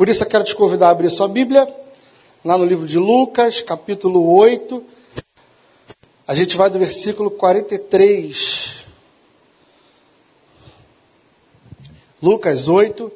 Por 0.00 0.08
isso 0.08 0.24
eu 0.24 0.26
quero 0.26 0.44
te 0.44 0.54
convidar 0.54 0.86
a 0.86 0.90
abrir 0.92 1.10
sua 1.10 1.28
Bíblia, 1.28 1.68
lá 2.42 2.56
no 2.56 2.64
livro 2.64 2.86
de 2.86 2.98
Lucas, 2.98 3.60
capítulo 3.60 4.34
8. 4.34 4.82
A 6.26 6.34
gente 6.34 6.56
vai 6.56 6.70
do 6.70 6.78
versículo 6.78 7.30
43. 7.30 8.86
Lucas 12.22 12.66
8, 12.66 13.12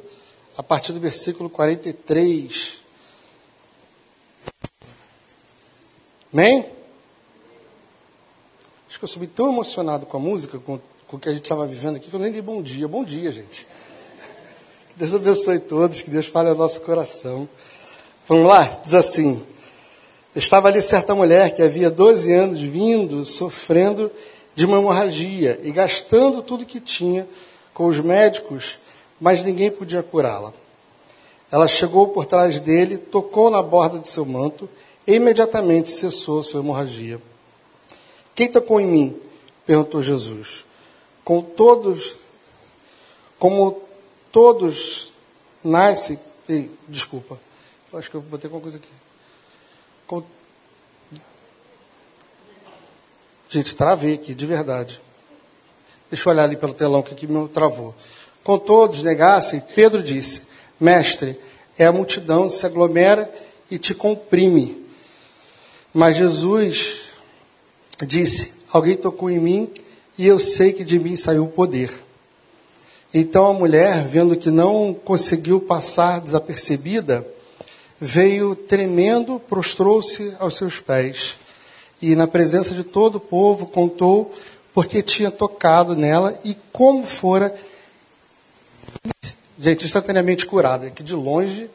a 0.59 0.63
partir 0.63 0.93
do 0.93 1.01
versículo 1.01 1.49
43. 1.49 2.75
Amém? 6.31 6.67
Acho 8.87 8.99
que 8.99 9.05
eu 9.05 9.09
subi 9.09 9.27
tão 9.27 9.51
emocionado 9.51 10.05
com 10.05 10.19
a 10.19 10.21
música, 10.21 10.59
com, 10.59 10.79
com 11.09 11.17
o 11.17 11.19
que 11.19 11.31
a 11.31 11.33
gente 11.33 11.45
estava 11.45 11.67
vivendo 11.67 11.97
aqui, 11.97 12.11
que 12.11 12.15
eu 12.15 12.21
nem 12.21 12.31
dei 12.31 12.43
bom 12.43 12.61
dia. 12.61 12.87
Bom 12.87 13.03
dia, 13.03 13.33
gente. 13.33 13.67
Deus 14.97 15.13
abençoe 15.13 15.59
todos, 15.59 16.03
que 16.03 16.11
Deus 16.11 16.27
fale 16.27 16.51
ao 16.51 16.55
nosso 16.55 16.81
coração. 16.81 17.49
Vamos 18.29 18.47
lá? 18.47 18.79
Diz 18.85 18.95
assim: 18.95 19.43
Estava 20.37 20.69
ali 20.69 20.81
certa 20.81 21.17
mulher 21.17 21.53
que 21.53 21.61
havia 21.61 21.91
12 21.91 22.33
anos 22.33 22.61
vindo, 22.61 23.25
sofrendo 23.25 24.09
de 24.55 24.65
uma 24.65 24.79
hemorragia 24.79 25.59
e 25.65 25.73
gastando 25.73 26.43
tudo 26.43 26.65
que 26.65 26.79
tinha 26.79 27.27
com 27.73 27.87
os 27.87 27.99
médicos, 27.99 28.79
mas 29.21 29.43
ninguém 29.43 29.69
podia 29.69 30.01
curá-la. 30.01 30.53
Ela 31.51 31.67
chegou 31.67 32.09
por 32.09 32.25
trás 32.25 32.61
dele, 32.61 32.97
tocou 32.97 33.51
na 33.51 33.61
borda 33.61 33.99
de 33.99 34.09
seu 34.09 34.25
manto 34.25 34.69
e 35.05 35.15
imediatamente 35.15 35.91
cessou 35.91 36.41
sua 36.41 36.61
hemorragia. 36.61 37.21
Quem 38.33 38.49
tocou 38.49 38.81
em 38.81 38.87
mim? 38.87 39.17
perguntou 39.67 40.01
Jesus. 40.01 40.65
Com 41.25 41.41
todos, 41.43 42.15
como 43.41 43.84
todos 44.35 45.13
nascem. 45.63 46.19
Desculpa, 46.89 47.41
acho 47.95 48.11
que 48.11 48.17
eu 48.17 48.21
botei 48.21 48.49
alguma 48.49 48.61
coisa 48.61 48.79
aqui. 48.79 48.89
Com, 50.09 50.25
gente, 53.49 53.77
travei 53.77 54.15
aqui, 54.15 54.35
de 54.35 54.45
verdade. 54.45 55.01
Deixa 56.11 56.29
eu 56.29 56.33
olhar 56.33 56.45
ali 56.45 56.57
pelo 56.57 56.75
telão 56.75 57.01
que 57.01 57.15
aqui 57.15 57.29
me 57.29 57.49
travou. 57.49 57.95
Com 58.43 58.59
todos 58.59 59.05
negassem, 59.05 59.63
Pedro 59.75 60.03
disse: 60.03 60.43
Mestre, 60.81 61.39
é 61.79 61.87
a 61.87 61.93
multidão 61.93 62.51
se 62.51 62.67
aglomera 62.67 63.33
e 63.71 63.79
te 63.79 63.95
comprime. 63.95 64.85
Mas 65.95 66.17
Jesus 66.17 67.03
disse: 68.03 68.53
Alguém 68.71 68.97
tocou 68.97 69.31
em 69.31 69.39
mim 69.39 69.73
e 70.19 70.27
eu 70.27 70.41
sei 70.41 70.73
que 70.73 70.85
de 70.85 70.99
mim 70.99 71.17
saiu 71.17 71.45
o 71.45 71.53
poder. 71.53 72.04
Então 73.17 73.47
a 73.47 73.53
mulher, 73.53 74.03
vendo 74.09 74.37
que 74.37 74.51
não 74.51 74.93
conseguiu 74.93 75.61
passar 75.61 76.21
desapercebida, 76.21 77.25
veio 78.01 78.57
tremendo, 78.57 79.39
prostrou-se 79.39 80.35
aos 80.41 80.57
seus 80.57 80.81
pés 80.81 81.37
e, 82.03 82.17
na 82.17 82.27
presença 82.27 82.75
de 82.75 82.83
todo 82.83 83.15
o 83.15 83.21
povo, 83.21 83.67
contou 83.67 84.35
porque 84.75 85.01
tinha 85.01 85.31
tocado 85.31 85.95
nela 85.95 86.37
e 86.43 86.57
como 86.73 87.07
fora, 87.07 87.55
gente, 89.61 89.85
instantaneamente 89.85 90.45
curada, 90.45 90.91
que 90.91 91.05
de 91.05 91.15
longe. 91.15 91.71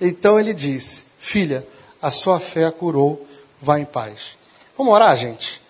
Então 0.00 0.40
ele 0.40 0.54
disse: 0.54 1.02
Filha, 1.18 1.66
a 2.00 2.10
sua 2.10 2.40
fé 2.40 2.64
a 2.64 2.72
curou, 2.72 3.26
vá 3.60 3.78
em 3.78 3.84
paz. 3.84 4.38
Vamos 4.78 4.94
orar, 4.94 5.14
gente? 5.14 5.60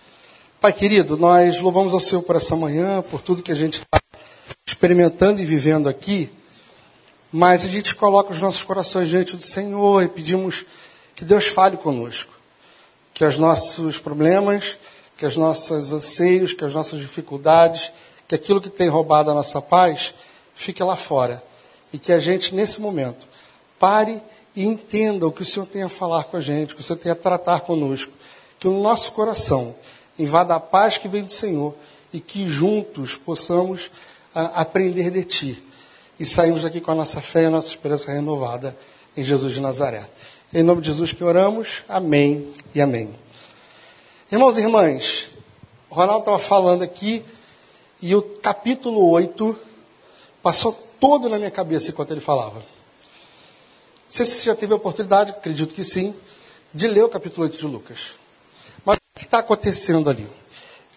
Pai 0.61 0.71
querido, 0.71 1.17
nós 1.17 1.59
louvamos 1.59 1.91
ao 1.91 1.99
Senhor 1.99 2.21
por 2.21 2.37
essa 2.37 2.55
manhã, 2.55 3.01
por 3.01 3.19
tudo 3.19 3.43
que 3.43 3.51
a 3.51 3.55
gente 3.55 3.73
está 3.73 4.00
experimentando 4.65 5.41
e 5.41 5.45
vivendo 5.45 5.87
aqui, 5.87 6.31
mas 7.31 7.63
a 7.63 7.67
gente 7.67 7.95
coloca 7.95 8.33
os 8.33 8.41
nossos 8.41 8.63
corações 8.63 9.09
diante 9.09 9.35
do 9.35 9.43
Senhor 9.43 10.03
e 10.03 10.07
pedimos 10.07 10.65
que 11.15 11.23
Deus 11.23 11.47
fale 11.47 11.77
conosco, 11.77 12.33
que 13.13 13.23
os 13.23 13.37
nossos 13.37 13.99
problemas, 13.99 14.77
que 15.17 15.25
os 15.25 15.37
nossos 15.37 15.93
anseios, 15.93 16.53
que 16.53 16.65
as 16.65 16.73
nossas 16.73 16.99
dificuldades, 16.99 17.91
que 18.27 18.35
aquilo 18.35 18.59
que 18.59 18.69
tem 18.69 18.89
roubado 18.89 19.29
a 19.29 19.33
nossa 19.33 19.61
paz, 19.61 20.13
fique 20.55 20.83
lá 20.83 20.95
fora. 20.95 21.43
E 21.93 21.99
que 21.99 22.11
a 22.11 22.19
gente, 22.19 22.55
nesse 22.55 22.81
momento, 22.81 23.27
pare 23.77 24.21
e 24.55 24.65
entenda 24.65 25.27
o 25.27 25.31
que 25.31 25.41
o 25.41 25.45
Senhor 25.45 25.65
tem 25.65 25.83
a 25.83 25.89
falar 25.89 26.23
com 26.23 26.37
a 26.37 26.41
gente, 26.41 26.73
o 26.73 26.75
que 26.75 26.81
o 26.81 26.83
Senhor 26.83 26.97
tem 26.97 27.11
a 27.11 27.15
tratar 27.15 27.61
conosco. 27.61 28.11
Que 28.57 28.67
o 28.67 28.81
nosso 28.81 29.11
coração 29.11 29.75
invada 30.17 30.55
a 30.55 30.59
paz 30.59 30.97
que 30.97 31.07
vem 31.07 31.23
do 31.23 31.31
Senhor 31.31 31.75
e 32.13 32.19
que 32.19 32.47
juntos 32.47 33.15
possamos 33.15 33.91
aprender 34.33 35.11
de 35.11 35.23
Ti. 35.23 35.63
E 36.19 36.25
saímos 36.25 36.63
daqui 36.63 36.79
com 36.79 36.91
a 36.91 36.95
nossa 36.95 37.19
fé 37.19 37.43
e 37.43 37.45
a 37.45 37.49
nossa 37.49 37.69
esperança 37.69 38.11
renovada 38.11 38.77
em 39.17 39.23
Jesus 39.23 39.53
de 39.53 39.59
Nazaré. 39.59 40.07
Em 40.53 40.63
nome 40.63 40.81
de 40.81 40.87
Jesus 40.87 41.13
que 41.13 41.23
oramos, 41.23 41.83
amém 41.87 42.53
e 42.75 42.81
amém. 42.81 43.09
Irmãos 44.31 44.57
e 44.57 44.61
irmãs, 44.61 45.29
o 45.89 45.95
Ronaldo 45.95 46.19
estava 46.19 46.39
falando 46.39 46.83
aqui 46.83 47.23
e 48.01 48.15
o 48.15 48.21
capítulo 48.21 49.09
8 49.09 49.57
passou 50.41 50.73
todo 50.99 51.27
na 51.29 51.37
minha 51.37 51.51
cabeça 51.51 51.89
enquanto 51.89 52.11
ele 52.11 52.21
falava. 52.21 52.59
Não 52.59 52.63
sei 54.07 54.25
se 54.25 54.35
você 54.35 54.43
já 54.43 54.55
teve 54.55 54.73
a 54.73 54.75
oportunidade, 54.75 55.31
acredito 55.31 55.73
que 55.73 55.83
sim, 55.83 56.13
de 56.73 56.87
ler 56.87 57.03
o 57.03 57.09
capítulo 57.09 57.43
8 57.43 57.57
de 57.57 57.65
Lucas. 57.65 58.13
Mas 58.85 58.97
o 58.97 59.19
que 59.19 59.25
está 59.25 59.39
acontecendo 59.39 60.09
ali? 60.09 60.27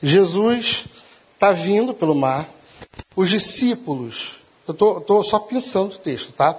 Jesus 0.03 0.87
está 1.35 1.53
vindo 1.53 1.95
pelo 1.95 2.15
mar, 2.15 2.49
os 3.17 3.31
discípulos, 3.31 4.41
eu 4.67 4.73
estou 4.73 5.23
só 5.23 5.39
pensando 5.39 5.95
o 5.95 5.99
texto, 5.99 6.33
tá? 6.33 6.59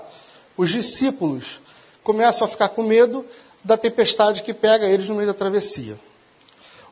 Os 0.56 0.70
discípulos 0.70 1.60
começam 2.04 2.48
a 2.48 2.50
ficar 2.50 2.70
com 2.70 2.84
medo 2.84 3.26
da 3.64 3.76
tempestade 3.76 4.44
que 4.44 4.54
pega 4.54 4.88
eles 4.88 5.10
no 5.10 5.16
meio 5.16 5.28
da 5.28 5.34
travessia. 5.34 6.00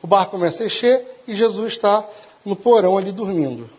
O 0.02 0.06
barco 0.06 0.32
começa 0.32 0.62
a 0.62 0.66
encher 0.66 1.22
e 1.26 1.34
Jesus 1.34 1.74
está 1.74 2.06
no 2.44 2.56
porão 2.56 2.98
ali 2.98 3.10
dormindo. 3.10 3.70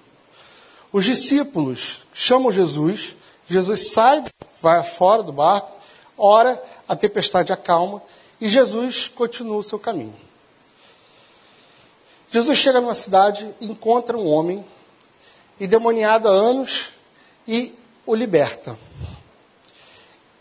Os 0.91 1.05
discípulos 1.05 2.01
chamam 2.13 2.51
Jesus, 2.51 3.15
Jesus 3.45 3.91
sai, 3.91 4.23
vai 4.61 4.81
fora 4.81 5.21
do 5.21 5.31
barco, 5.31 5.71
ora, 6.17 6.61
a 6.87 6.95
tempestade 6.95 7.53
acalma 7.53 8.01
e 8.39 8.49
Jesus 8.49 9.07
continua 9.07 9.57
o 9.57 9.63
seu 9.63 9.77
caminho. 9.77 10.15
Jesus 12.31 12.57
chega 12.57 12.81
numa 12.81 12.95
cidade, 12.95 13.47
encontra 13.61 14.17
um 14.17 14.27
homem 14.27 14.65
endemoniado 15.59 16.27
há 16.27 16.31
anos 16.31 16.89
e 17.47 17.73
o 18.05 18.13
liberta. 18.13 18.77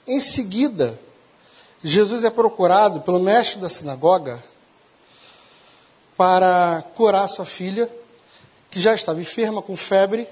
Em 0.07 0.21
seguida, 0.21 0.99
Jesus 1.83 2.25
é 2.25 2.31
procurado 2.31 3.01
pelo 3.01 3.19
mestre 3.19 3.61
da 3.61 3.69
sinagoga 3.69 4.43
para 6.17 6.85
curar 6.95 7.29
sua 7.29 7.45
filha, 7.45 7.91
que 8.71 8.81
já 8.81 8.95
estava 8.95 9.21
enferma 9.21 9.63
com 9.63 9.77
febre, 9.77 10.29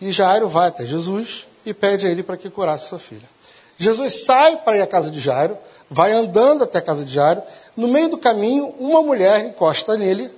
e 0.00 0.10
Jairo 0.10 0.48
vai 0.48 0.68
até 0.68 0.84
Jesus 0.84 1.46
e 1.64 1.72
pede 1.72 2.06
a 2.06 2.10
ele 2.10 2.22
para 2.22 2.36
que 2.36 2.50
curasse 2.50 2.88
sua 2.88 2.98
filha. 2.98 3.28
Jesus 3.78 4.24
sai 4.24 4.56
para 4.56 4.76
ir 4.76 4.82
à 4.82 4.86
casa 4.86 5.10
de 5.10 5.20
Jairo, 5.20 5.56
vai 5.90 6.12
andando 6.12 6.64
até 6.64 6.78
a 6.78 6.82
casa 6.82 7.04
de 7.04 7.12
Jairo, 7.12 7.42
no 7.76 7.88
meio 7.88 8.08
do 8.08 8.18
caminho, 8.18 8.74
uma 8.78 9.02
mulher 9.02 9.44
encosta 9.44 9.96
nele, 9.96 10.30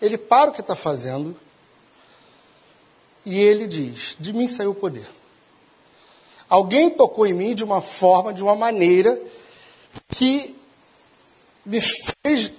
ele 0.00 0.16
para 0.16 0.50
o 0.50 0.54
que 0.54 0.60
está 0.60 0.74
fazendo 0.74 1.36
e 3.28 3.38
ele 3.38 3.66
diz: 3.66 4.16
De 4.18 4.32
mim 4.32 4.48
saiu 4.48 4.70
o 4.70 4.74
poder. 4.74 5.06
Alguém 6.48 6.88
tocou 6.88 7.26
em 7.26 7.34
mim 7.34 7.54
de 7.54 7.62
uma 7.62 7.82
forma, 7.82 8.32
de 8.32 8.42
uma 8.42 8.56
maneira 8.56 9.20
que 10.08 10.56
me 11.64 11.78
fez. 11.80 12.50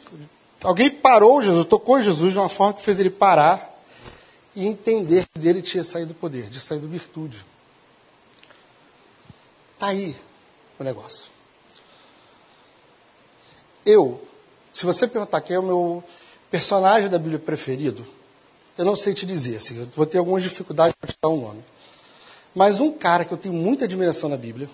Alguém 0.64 0.92
parou 0.92 1.42
Jesus, 1.42 1.66
tocou 1.66 2.00
em 2.00 2.04
Jesus 2.04 2.34
de 2.34 2.40
uma 2.40 2.50
forma 2.50 2.74
que 2.74 2.84
fez 2.84 3.00
ele 3.00 3.10
parar 3.10 3.68
e 4.56 4.68
entender 4.68 5.26
que 5.34 5.40
dele 5.40 5.64
tinha 5.64 5.84
saído 5.84 6.14
poder, 6.14 6.50
de 6.50 6.60
saído 6.60 6.88
virtude. 6.88 7.44
Está 9.74 9.88
aí 9.88 10.16
o 10.78 10.84
negócio. 10.84 11.32
Eu, 13.84 14.24
se 14.72 14.86
você 14.86 15.08
perguntar 15.08 15.42
quem 15.42 15.56
é 15.56 15.60
o 15.60 15.64
meu 15.64 16.04
personagem 16.52 17.10
da 17.10 17.18
Bíblia 17.18 17.40
preferido, 17.40 18.06
eu 18.80 18.86
não 18.86 18.96
sei 18.96 19.14
te 19.14 19.26
dizer, 19.26 19.58
assim, 19.58 19.78
eu 19.78 19.90
vou 19.94 20.06
ter 20.06 20.20
algumas 20.20 20.42
dificuldades 20.42 20.96
para 20.98 21.12
te 21.12 21.18
dar 21.22 21.28
um 21.28 21.42
nome. 21.42 21.62
Mas 22.56 22.80
um 22.80 22.94
cara 22.94 23.26
que 23.26 23.34
eu 23.34 23.38
tenho 23.38 23.54
muita 23.54 23.84
admiração 23.84 24.30
na 24.30 24.38
Bíblia, 24.38 24.70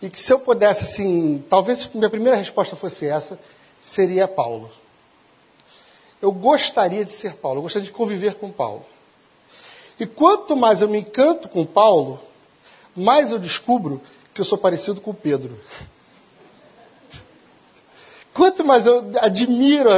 e 0.00 0.08
que 0.08 0.18
se 0.18 0.32
eu 0.32 0.40
pudesse, 0.40 0.84
assim, 0.84 1.44
talvez 1.46 1.90
minha 1.92 2.08
primeira 2.08 2.38
resposta 2.38 2.74
fosse 2.74 3.06
essa, 3.06 3.38
seria 3.78 4.26
Paulo. 4.26 4.70
Eu 6.22 6.32
gostaria 6.32 7.04
de 7.04 7.12
ser 7.12 7.34
Paulo, 7.34 7.58
eu 7.58 7.62
gostaria 7.64 7.84
de 7.84 7.92
conviver 7.92 8.36
com 8.36 8.50
Paulo. 8.50 8.82
E 10.00 10.06
quanto 10.06 10.56
mais 10.56 10.80
eu 10.80 10.88
me 10.88 11.00
encanto 11.00 11.50
com 11.50 11.66
Paulo, 11.66 12.18
mais 12.96 13.30
eu 13.30 13.38
descubro 13.38 14.00
que 14.32 14.40
eu 14.40 14.44
sou 14.44 14.56
parecido 14.56 15.02
com 15.02 15.12
Pedro. 15.12 15.60
Quanto 18.32 18.64
mais 18.64 18.86
eu 18.86 19.10
admiro 19.20 19.90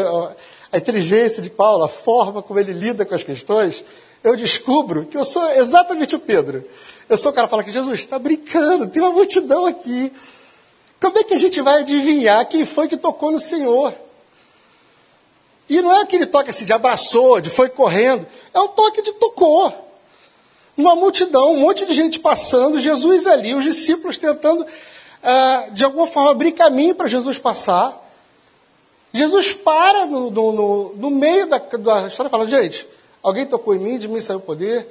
a, 0.72 0.78
inteligência 0.78 1.42
de 1.42 1.50
Paulo, 1.50 1.84
a 1.84 1.88
forma 1.88 2.42
como 2.42 2.58
ele 2.58 2.72
lida 2.72 3.04
com 3.04 3.14
as 3.14 3.22
questões, 3.22 3.84
eu 4.22 4.36
descubro 4.36 5.06
que 5.06 5.16
eu 5.16 5.24
sou 5.24 5.50
exatamente 5.52 6.14
o 6.14 6.18
Pedro. 6.18 6.64
Eu 7.08 7.16
sou 7.16 7.32
o 7.32 7.34
cara 7.34 7.46
que 7.46 7.50
fala 7.50 7.64
que 7.64 7.72
Jesus 7.72 8.00
está 8.00 8.18
brincando, 8.18 8.86
tem 8.86 9.02
uma 9.02 9.12
multidão 9.12 9.66
aqui. 9.66 10.12
Como 11.00 11.18
é 11.18 11.24
que 11.24 11.34
a 11.34 11.38
gente 11.38 11.60
vai 11.62 11.80
adivinhar 11.80 12.46
quem 12.46 12.66
foi 12.66 12.86
que 12.86 12.96
tocou 12.96 13.30
no 13.30 13.40
Senhor? 13.40 13.94
E 15.70 15.80
não 15.80 15.96
é 15.96 16.02
aquele 16.02 16.26
toque 16.26 16.50
assim 16.50 16.64
de 16.64 16.72
abraçou, 16.72 17.40
de 17.40 17.48
foi 17.48 17.68
correndo. 17.68 18.26
É 18.52 18.60
um 18.60 18.68
toque 18.68 19.00
de 19.02 19.12
tocou. 19.12 19.72
Uma 20.76 20.96
multidão, 20.96 21.52
um 21.52 21.60
monte 21.60 21.86
de 21.86 21.94
gente 21.94 22.18
passando, 22.18 22.80
Jesus 22.80 23.26
ali, 23.26 23.54
os 23.54 23.62
discípulos 23.62 24.18
tentando, 24.18 24.66
ah, 25.22 25.68
de 25.72 25.84
alguma 25.84 26.06
forma, 26.06 26.32
abrir 26.32 26.52
caminho 26.52 26.94
para 26.94 27.06
Jesus 27.06 27.38
passar. 27.38 27.99
Jesus 29.12 29.52
para 29.52 30.06
no, 30.06 30.30
no, 30.30 30.94
no, 30.94 31.10
meio 31.10 31.46
da, 31.46 31.58
da 31.58 32.06
história 32.06 32.28
e 32.28 32.30
fala: 32.30 32.46
gente, 32.46 32.86
alguém 33.22 33.44
tocou 33.46 33.74
em 33.74 33.78
mim, 33.78 33.98
de 33.98 34.08
mim 34.08 34.20
saiu 34.20 34.38
o 34.38 34.42
poder. 34.42 34.86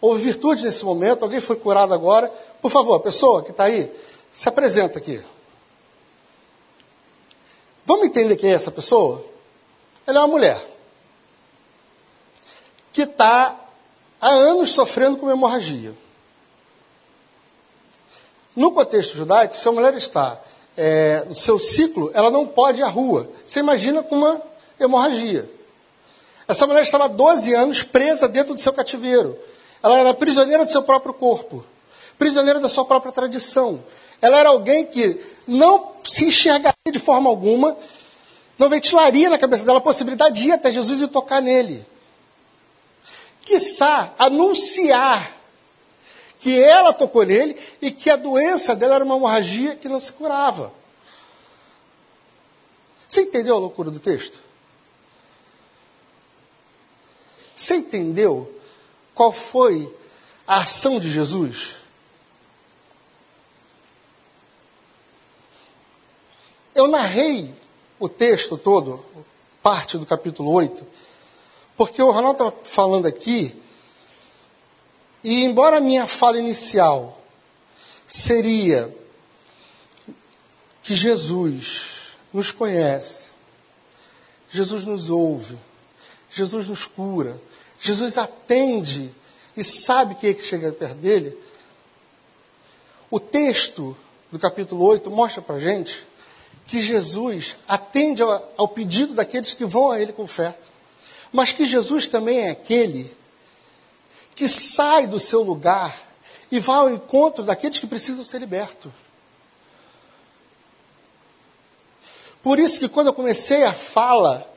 Houve 0.00 0.22
virtude 0.22 0.64
nesse 0.64 0.84
momento, 0.84 1.22
alguém 1.22 1.40
foi 1.40 1.56
curado 1.56 1.92
agora. 1.92 2.28
Por 2.62 2.70
favor, 2.70 2.94
a 2.94 3.00
pessoa 3.00 3.42
que 3.42 3.50
está 3.50 3.64
aí, 3.64 3.90
se 4.30 4.48
apresenta 4.48 4.98
aqui. 4.98 5.20
Vamos 7.84 8.06
entender 8.06 8.36
quem 8.36 8.50
é 8.50 8.54
essa 8.54 8.70
pessoa? 8.70 9.24
Ela 10.06 10.18
é 10.18 10.20
uma 10.20 10.28
mulher 10.28 10.60
que 12.92 13.02
está 13.02 13.58
há 14.20 14.28
anos 14.28 14.70
sofrendo 14.70 15.16
com 15.16 15.30
hemorragia. 15.30 15.94
No 18.54 18.72
contexto 18.72 19.16
judaico, 19.16 19.56
se 19.56 19.68
a 19.68 19.72
mulher 19.72 19.94
está 19.94 20.40
é, 20.80 21.24
no 21.28 21.34
seu 21.34 21.58
ciclo, 21.58 22.08
ela 22.14 22.30
não 22.30 22.46
pode 22.46 22.80
ir 22.80 22.84
à 22.84 22.88
rua. 22.88 23.28
Você 23.44 23.58
imagina 23.58 24.00
com 24.00 24.14
uma 24.14 24.40
hemorragia. 24.78 25.50
Essa 26.46 26.68
mulher 26.68 26.84
estava 26.84 27.06
há 27.06 27.08
12 27.08 27.52
anos 27.52 27.82
presa 27.82 28.28
dentro 28.28 28.54
do 28.54 28.60
seu 28.60 28.72
cativeiro. 28.72 29.36
Ela 29.82 29.98
era 29.98 30.14
prisioneira 30.14 30.64
do 30.64 30.70
seu 30.70 30.84
próprio 30.84 31.12
corpo, 31.12 31.64
prisioneira 32.16 32.60
da 32.60 32.68
sua 32.68 32.84
própria 32.84 33.10
tradição. 33.10 33.82
Ela 34.22 34.38
era 34.38 34.50
alguém 34.50 34.86
que 34.86 35.20
não 35.48 35.94
se 36.04 36.26
enxergaria 36.26 36.72
de 36.92 36.98
forma 37.00 37.28
alguma, 37.28 37.76
não 38.56 38.68
ventilaria 38.68 39.28
na 39.28 39.36
cabeça 39.36 39.64
dela 39.64 39.78
a 39.78 39.82
possibilidade 39.82 40.40
de 40.40 40.48
ir 40.48 40.52
até 40.52 40.70
Jesus 40.70 41.02
e 41.02 41.08
tocar 41.08 41.42
nele. 41.42 41.84
Quiçá 43.44 44.12
anunciar 44.16 45.37
que 46.38 46.62
ela 46.62 46.92
tocou 46.92 47.24
nele 47.24 47.56
e 47.80 47.90
que 47.90 48.10
a 48.10 48.16
doença 48.16 48.76
dela 48.76 48.96
era 48.96 49.04
uma 49.04 49.16
hemorragia 49.16 49.76
que 49.76 49.88
não 49.88 49.98
se 49.98 50.12
curava. 50.12 50.72
Você 53.08 53.22
entendeu 53.22 53.56
a 53.56 53.58
loucura 53.58 53.90
do 53.90 53.98
texto? 53.98 54.38
Você 57.56 57.76
entendeu 57.76 58.54
qual 59.14 59.32
foi 59.32 59.92
a 60.46 60.58
ação 60.58 61.00
de 61.00 61.10
Jesus? 61.10 61.76
Eu 66.74 66.86
narrei 66.86 67.52
o 67.98 68.08
texto 68.08 68.56
todo, 68.56 69.04
parte 69.60 69.98
do 69.98 70.06
capítulo 70.06 70.52
8, 70.52 70.86
porque 71.76 72.00
o 72.00 72.12
Ronaldo 72.12 72.44
estava 72.44 72.64
falando 72.64 73.06
aqui, 73.06 73.60
e 75.22 75.44
embora 75.44 75.78
a 75.78 75.80
minha 75.80 76.06
fala 76.06 76.38
inicial 76.38 77.20
seria 78.06 78.94
que 80.82 80.94
Jesus 80.94 82.16
nos 82.32 82.50
conhece, 82.50 83.24
Jesus 84.50 84.84
nos 84.84 85.10
ouve, 85.10 85.58
Jesus 86.30 86.68
nos 86.68 86.86
cura, 86.86 87.40
Jesus 87.80 88.16
atende 88.16 89.10
e 89.56 89.64
sabe 89.64 90.14
quem 90.14 90.30
é 90.30 90.34
que 90.34 90.42
chega 90.42 90.72
perto 90.72 90.96
dele, 90.96 91.36
o 93.10 93.18
texto 93.18 93.96
do 94.30 94.38
capítulo 94.38 94.84
8 94.84 95.10
mostra 95.10 95.42
para 95.42 95.56
a 95.56 95.60
gente 95.60 96.06
que 96.66 96.82
Jesus 96.82 97.56
atende 97.66 98.22
ao, 98.22 98.52
ao 98.56 98.68
pedido 98.68 99.14
daqueles 99.14 99.54
que 99.54 99.64
vão 99.64 99.90
a 99.90 100.00
Ele 100.00 100.12
com 100.12 100.26
fé, 100.26 100.56
mas 101.32 101.52
que 101.52 101.66
Jesus 101.66 102.06
também 102.06 102.40
é 102.40 102.50
aquele 102.50 103.17
que 104.38 104.48
sai 104.48 105.08
do 105.08 105.18
seu 105.18 105.42
lugar 105.42 105.92
e 106.48 106.60
vai 106.60 106.76
ao 106.76 106.90
encontro 106.90 107.42
daqueles 107.42 107.80
que 107.80 107.88
precisam 107.88 108.24
ser 108.24 108.38
libertos. 108.38 108.92
Por 112.40 112.60
isso 112.60 112.78
que 112.78 112.88
quando 112.88 113.08
eu 113.08 113.12
comecei 113.12 113.64
a 113.64 113.72
fala, 113.72 114.48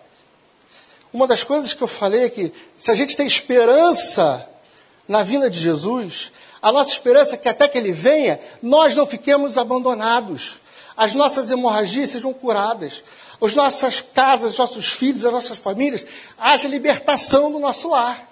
uma 1.11 1.25
das 1.25 1.43
coisas 1.43 1.73
que 1.73 1.81
eu 1.81 1.87
falei 1.87 2.25
é 2.25 2.29
que 2.29 2.53
se 2.77 2.91
a 2.91 2.93
gente 2.93 3.17
tem 3.17 3.25
esperança 3.25 4.47
na 5.07 5.23
vinda 5.23 5.49
de 5.49 5.59
Jesus, 5.59 6.31
a 6.61 6.71
nossa 6.71 6.91
esperança 6.91 7.33
é 7.33 7.37
que 7.39 7.49
até 7.49 7.67
que 7.67 7.79
ele 7.79 7.91
venha, 7.91 8.39
nós 8.61 8.95
não 8.95 9.07
fiquemos 9.07 9.57
abandonados 9.57 10.59
as 10.95 11.15
nossas 11.15 11.49
hemorragias 11.49 12.11
sejam 12.11 12.31
curadas, 12.31 13.03
as 13.41 13.55
nossas 13.55 13.99
casas, 13.99 14.51
os 14.51 14.59
nossos 14.59 14.91
filhos, 14.91 15.25
as 15.25 15.33
nossas 15.33 15.57
famílias, 15.57 16.05
haja 16.37 16.67
libertação 16.67 17.51
do 17.51 17.57
nosso 17.57 17.89
lar. 17.89 18.30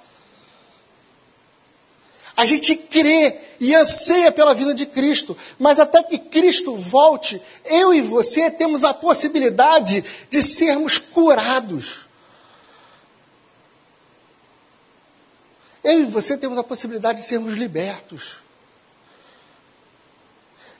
A 2.40 2.46
gente 2.46 2.74
crê 2.74 3.38
e 3.60 3.76
anseia 3.76 4.32
pela 4.32 4.54
vinda 4.54 4.74
de 4.74 4.86
Cristo, 4.86 5.36
mas 5.60 5.78
até 5.78 6.02
que 6.02 6.18
Cristo 6.18 6.74
volte, 6.74 7.42
eu 7.66 7.94
e 7.94 8.00
você 8.00 8.50
temos 8.50 8.86
a 8.86 8.94
possibilidade 8.94 10.06
de 10.30 10.42
sermos 10.42 10.98
curados. 10.98 12.08
Eu 15.84 16.00
e 16.00 16.06
você 16.06 16.38
temos 16.38 16.58
a 16.58 16.64
possibilidade 16.64 17.20
de 17.20 17.28
sermos 17.28 17.56
libertos. 17.56 18.38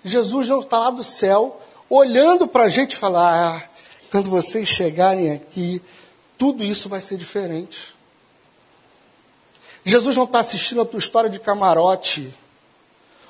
Jesus 0.02 0.48
não 0.48 0.62
está 0.62 0.80
lá 0.80 0.92
do 0.92 1.04
céu 1.04 1.62
olhando 1.90 2.48
para 2.48 2.64
a 2.64 2.70
gente 2.70 2.96
falar: 2.96 3.58
ah, 3.58 3.70
quando 4.10 4.30
vocês 4.30 4.66
chegarem 4.66 5.34
aqui, 5.34 5.82
tudo 6.38 6.64
isso 6.64 6.88
vai 6.88 7.02
ser 7.02 7.18
diferente. 7.18 7.99
Jesus 9.90 10.16
não 10.16 10.24
está 10.24 10.40
assistindo 10.40 10.82
a 10.82 10.86
tua 10.86 11.00
história 11.00 11.30
de 11.30 11.40
camarote, 11.40 12.34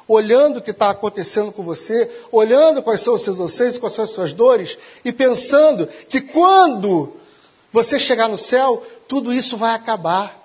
olhando 0.07 0.57
o 0.57 0.61
que 0.61 0.71
está 0.71 0.89
acontecendo 0.89 1.51
com 1.51 1.63
você, 1.63 2.09
olhando 2.31 2.83
quais 2.83 3.01
são 3.01 3.13
os 3.13 3.21
seus 3.21 3.39
anseios, 3.39 3.77
quais 3.77 3.94
são 3.94 4.03
as 4.03 4.11
suas 4.11 4.33
dores, 4.33 4.77
e 5.06 5.11
pensando 5.11 5.88
que 5.88 6.19
quando 6.19 7.13
você 7.71 8.00
chegar 8.00 8.27
no 8.27 8.38
céu, 8.38 8.83
tudo 9.07 9.31
isso 9.31 9.56
vai 9.56 9.73
acabar. 9.73 10.38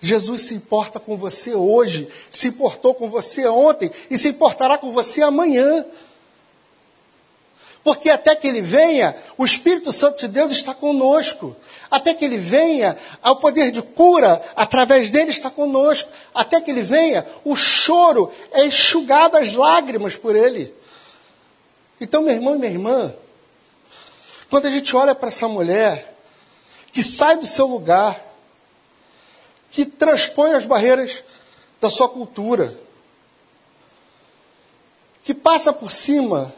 Jesus 0.00 0.42
se 0.42 0.54
importa 0.54 0.98
com 0.98 1.16
você 1.16 1.54
hoje, 1.54 2.08
se 2.30 2.48
importou 2.48 2.94
com 2.94 3.08
você 3.08 3.46
ontem 3.46 3.90
e 4.10 4.18
se 4.18 4.28
importará 4.28 4.76
com 4.76 4.92
você 4.92 5.22
amanhã. 5.22 5.84
Porque 7.82 8.08
até 8.08 8.34
que 8.34 8.48
ele 8.48 8.62
venha, 8.62 9.16
o 9.36 9.44
Espírito 9.44 9.92
Santo 9.92 10.20
de 10.20 10.28
Deus 10.28 10.52
está 10.52 10.74
conosco. 10.74 11.54
Até 11.90 12.14
que 12.14 12.24
ele 12.24 12.38
venha, 12.38 12.96
o 13.22 13.36
poder 13.36 13.70
de 13.70 13.82
cura 13.82 14.42
através 14.56 15.10
dele 15.10 15.30
está 15.30 15.50
conosco. 15.50 16.10
Até 16.34 16.60
que 16.60 16.70
ele 16.70 16.82
venha, 16.82 17.26
o 17.44 17.54
choro 17.54 18.32
é 18.52 18.66
enxugado 18.66 19.36
as 19.36 19.52
lágrimas 19.52 20.16
por 20.16 20.34
ele. 20.34 20.74
Então, 22.00 22.22
meu 22.22 22.34
irmão 22.34 22.56
e 22.56 22.58
minha 22.58 22.72
irmã, 22.72 23.14
quando 24.50 24.66
a 24.66 24.70
gente 24.70 24.94
olha 24.96 25.14
para 25.14 25.28
essa 25.28 25.48
mulher 25.48 26.14
que 26.92 27.02
sai 27.02 27.36
do 27.36 27.46
seu 27.46 27.66
lugar, 27.66 28.20
que 29.70 29.84
transpõe 29.84 30.54
as 30.54 30.64
barreiras 30.64 31.24
da 31.80 31.90
sua 31.90 32.08
cultura, 32.08 32.76
que 35.24 35.34
passa 35.34 35.72
por 35.72 35.90
cima 35.90 36.54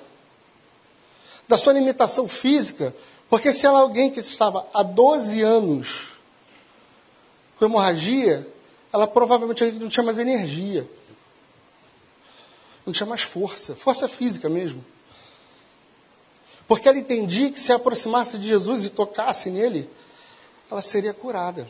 da 1.49 1.57
sua 1.57 1.73
limitação 1.73 2.29
física, 2.29 2.95
porque 3.29 3.53
se 3.53 3.67
ela 3.67 3.81
é 3.81 3.83
alguém 3.83 4.11
que 4.11 4.21
estava 4.21 4.69
há 4.73 4.83
12 4.83 5.43
anos 5.43 6.13
com 7.59 7.65
hemorragia, 7.65 8.47
ela 8.93 9.07
provavelmente 9.07 9.65
não 9.73 9.89
tinha 9.89 10.05
mais 10.05 10.19
energia. 10.19 10.89
Não 12.85 12.93
tinha 12.93 13.07
mais 13.07 13.23
força, 13.23 13.75
força 13.75 14.07
física 14.07 14.49
mesmo. 14.49 14.85
Porque 16.69 16.89
ela 16.89 16.99
entendia 16.99 17.51
que 17.51 17.61
se 17.61 17.73
aproximasse 17.73 18.39
de 18.39 18.47
Jesus 18.47 18.85
e 18.85 18.91
tocasse 18.91 19.51
nele, 19.51 19.91
ela 20.71 20.83
seria 20.83 21.13
curada. 21.13 21.69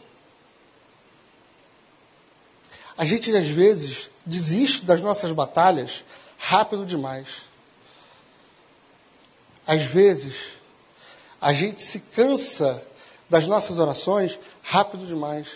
A 2.99 3.05
gente 3.05 3.35
às 3.35 3.49
vezes 3.49 4.11
desiste 4.25 4.85
das 4.85 5.01
nossas 5.01 5.33
batalhas 5.33 6.05
rápido 6.39 6.85
demais. 6.87 7.43
Às 9.67 9.83
vezes, 9.83 10.56
a 11.41 11.53
gente 11.53 11.83
se 11.83 12.01
cansa 12.01 12.83
das 13.29 13.47
nossas 13.47 13.79
orações 13.79 14.39
rápido 14.63 15.07
demais. 15.07 15.49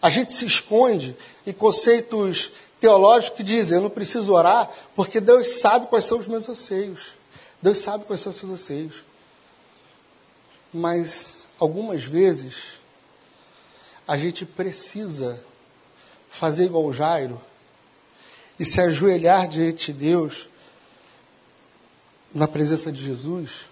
A 0.00 0.10
gente 0.10 0.34
se 0.34 0.46
esconde 0.46 1.16
em 1.46 1.52
conceitos 1.52 2.52
teológicos 2.80 3.36
que 3.36 3.42
dizem: 3.42 3.76
eu 3.78 3.82
não 3.82 3.90
preciso 3.90 4.32
orar 4.32 4.70
porque 4.94 5.20
Deus 5.20 5.60
sabe 5.60 5.86
quais 5.86 6.04
são 6.04 6.18
os 6.18 6.28
meus 6.28 6.48
anseios. 6.48 7.18
Deus 7.60 7.78
sabe 7.78 8.04
quais 8.04 8.20
são 8.20 8.30
os 8.30 8.36
seus 8.36 8.52
anseios. 8.52 9.04
Mas, 10.72 11.48
algumas 11.58 12.04
vezes, 12.04 12.78
a 14.06 14.16
gente 14.16 14.44
precisa 14.44 15.42
fazer 16.28 16.66
igual 16.66 16.84
o 16.84 16.92
Jairo 16.92 17.40
e 18.58 18.64
se 18.64 18.80
ajoelhar 18.80 19.48
diante 19.48 19.92
de 19.92 19.98
Deus 19.98 20.48
na 22.34 22.46
presença 22.46 22.92
de 22.92 23.02
Jesus, 23.02 23.66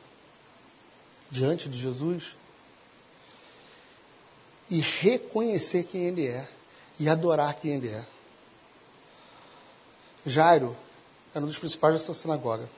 diante 1.31 1.69
de 1.69 1.79
Jesus, 1.79 2.37
e 4.71 4.81
reconhecer 4.81 5.85
quem 5.85 6.03
Ele 6.03 6.27
é 6.27 6.49
e 6.99 7.09
adorar 7.09 7.55
quem 7.55 7.75
Ele 7.75 7.89
é. 7.89 8.05
Jairo 10.25 10.77
era 11.35 11.45
um 11.45 11.49
dos 11.49 11.59
principais 11.59 11.95
da 11.95 12.01
sua 12.01 12.15
sinagoga. 12.15 12.69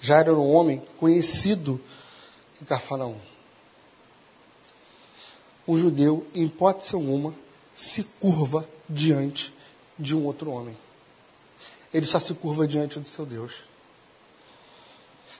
Jairo 0.00 0.32
era 0.32 0.40
um 0.40 0.52
homem 0.52 0.82
conhecido 0.98 1.80
em 2.60 2.64
Cafarnaum. 2.64 3.18
Um 5.66 5.78
judeu, 5.78 6.26
em 6.34 6.44
hipótese 6.44 6.94
alguma, 6.94 7.32
se 7.74 8.04
curva 8.20 8.68
diante 8.88 9.54
de 9.98 10.14
um 10.14 10.24
outro 10.24 10.50
homem. 10.50 10.76
Ele 11.94 12.04
só 12.04 12.18
se 12.18 12.34
curva 12.34 12.66
diante 12.66 12.98
do 12.98 13.08
seu 13.08 13.24
Deus. 13.24 13.52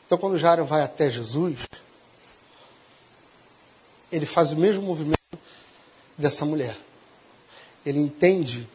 Então, 0.06 0.18
quando 0.18 0.38
Jairo 0.38 0.64
vai 0.64 0.82
até 0.82 1.11
Jesus, 1.11 1.61
ele 4.11 4.26
faz 4.26 4.52
o 4.52 4.56
mesmo 4.56 4.82
movimento 4.82 5.18
dessa 6.18 6.44
mulher. 6.44 6.76
Ele 7.85 7.99
entende 7.99 8.68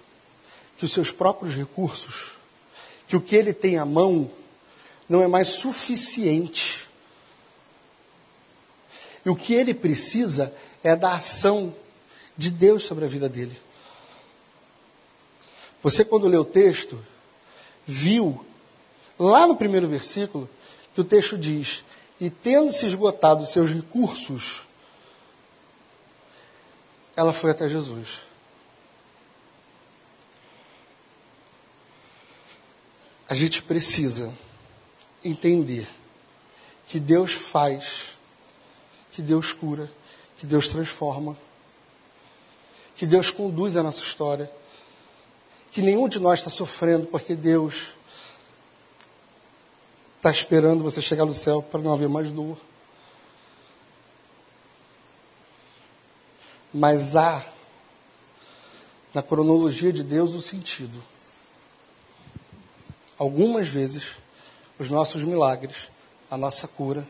que 0.77 0.86
os 0.86 0.91
seus 0.91 1.12
próprios 1.12 1.55
recursos, 1.55 2.31
que 3.07 3.15
o 3.15 3.22
que 3.22 3.36
ele 3.36 3.53
tem 3.53 3.77
à 3.77 3.86
mão, 3.86 4.29
não 5.07 5.22
é 5.22 5.27
mais 5.27 5.48
suficiente. 5.50 6.88
E 9.25 9.29
o 9.29 9.36
que 9.36 9.53
ele 9.53 9.74
precisa 9.74 10.53
é 10.84 10.96
da 10.96 11.13
ação 11.13 11.74
de 12.38 12.50
Deus 12.50 12.84
sobre 12.84 13.05
a 13.05 13.07
vida 13.07 13.27
dele. 13.27 13.57
Você, 15.81 16.03
quando 16.03 16.27
leu 16.27 16.41
o 16.41 16.46
texto, 16.46 17.03
viu, 17.86 18.46
lá 19.17 19.48
no 19.48 19.55
primeiro 19.55 19.88
versículo, 19.88 20.50
que 20.98 21.01
o 21.01 21.06
texto 21.06 21.38
diz: 21.38 21.84
E 22.20 22.27
tendo 22.27 22.74
se 22.74 22.88
esgotado 22.88 23.46
seus 23.46 23.70
recursos, 23.70 24.63
ela 27.16 27.32
foi 27.32 27.51
até 27.51 27.70
Jesus. 27.70 28.22
A 33.30 33.36
gente 33.36 33.62
precisa 33.62 34.34
entender 35.24 35.88
que 36.88 37.00
Deus 37.00 37.34
faz, 37.34 38.16
que 39.12 39.22
Deus 39.22 39.54
cura, 39.54 39.92
que 40.36 40.48
Deus 40.48 40.68
transforma, 40.68 41.38
que 42.96 43.06
Deus 43.06 43.30
conduz 43.30 43.77
a 43.77 43.84
nossa 43.84 44.01
história, 44.01 44.51
que 45.72 45.84
nenhum 45.84 46.10
de 46.10 46.18
nós 46.18 46.39
está 46.39 46.50
sofrendo 46.50 47.06
porque 47.06 47.36
Deus 47.36 47.97
está 50.27 50.31
esperando 50.31 50.84
você 50.84 51.01
chegar 51.01 51.25
no 51.25 51.34
céu 51.34 51.62
para 51.62 51.79
não 51.79 51.93
haver 51.93 52.10
mais 52.10 52.29
dor. 52.31 52.57
Mas 56.74 57.15
há, 57.15 57.46
na 59.13 59.24
cronologia 59.24 59.93
de 59.93 60.03
Deus, 60.03 60.34
o 60.34 60.41
sentido. 60.41 61.01
Algumas 63.17 63.69
vezes, 63.69 64.17
os 64.77 64.89
nossos 64.89 65.24
milagres, 65.24 65.89
a 66.29 66.38
nossa 66.38 66.67
cura, 66.67 67.07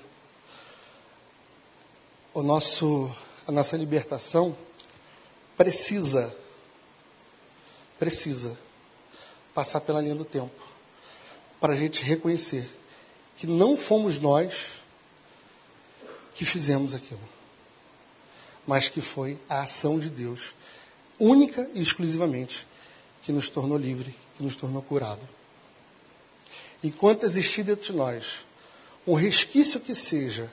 o 2.35 2.43
nosso, 2.43 3.11
a 3.47 3.51
nossa 3.51 3.75
libertação 3.75 4.55
precisa, 5.57 6.37
precisa 7.97 8.55
passar 9.55 9.81
pela 9.81 10.01
linha 10.01 10.13
do 10.13 10.23
tempo 10.23 10.63
para 11.59 11.73
a 11.73 11.75
gente 11.75 12.03
reconhecer 12.03 12.76
que 13.37 13.47
não 13.47 13.77
fomos 13.77 14.19
nós 14.19 14.81
que 16.35 16.43
fizemos 16.43 16.93
aquilo 16.93 17.37
mas 18.67 18.89
que 18.89 18.99
foi 18.99 19.39
a 19.47 19.61
ação 19.61 19.97
de 19.97 20.09
Deus, 20.09 20.53
única 21.17 21.67
e 21.73 21.81
exclusivamente, 21.81 22.67
que 23.23 23.31
nos 23.31 23.49
tornou 23.49 23.77
livre, 23.77 24.13
que 24.35 24.43
nos 24.43 24.57
tornou 24.57 24.81
curado. 24.81 25.21
Enquanto 26.83 27.23
existir 27.23 27.63
dentro 27.63 27.85
de 27.85 27.93
nós 27.93 28.45
um 29.07 29.15
resquício 29.15 29.79
que 29.79 29.95
seja 29.95 30.51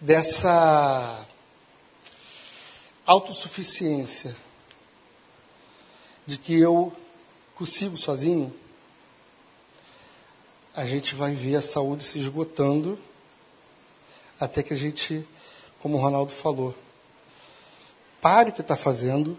dessa 0.00 1.26
autossuficiência, 3.04 4.34
de 6.26 6.38
que 6.38 6.58
eu 6.58 6.92
consigo 7.54 7.98
sozinho, 7.98 8.54
a 10.74 10.86
gente 10.86 11.14
vai 11.14 11.34
ver 11.34 11.56
a 11.56 11.62
saúde 11.62 12.04
se 12.04 12.18
esgotando 12.18 12.98
até 14.40 14.62
que 14.62 14.72
a 14.72 14.76
gente 14.76 15.26
como 15.80 15.96
o 15.96 16.00
Ronaldo 16.00 16.32
falou. 16.32 16.74
Pare 18.20 18.50
o 18.50 18.52
que 18.52 18.60
está 18.60 18.76
fazendo, 18.76 19.36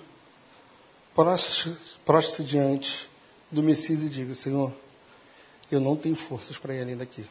proste-se 1.16 2.44
diante 2.44 3.10
do 3.50 3.64
Messias 3.64 4.02
e 4.02 4.10
diga: 4.10 4.36
Senhor, 4.36 4.74
eu 5.72 5.80
não 5.80 5.96
tenho 5.96 6.16
forças 6.16 6.58
para 6.58 6.74
ir 6.74 6.82
além 6.82 6.98
daqui. 6.98 7.28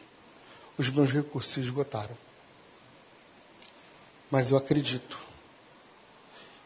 Os 0.77 0.89
meus 0.89 1.11
recursos 1.11 1.53
se 1.53 1.59
esgotaram. 1.59 2.17
Mas 4.31 4.49
eu 4.49 4.57
acredito 4.57 5.19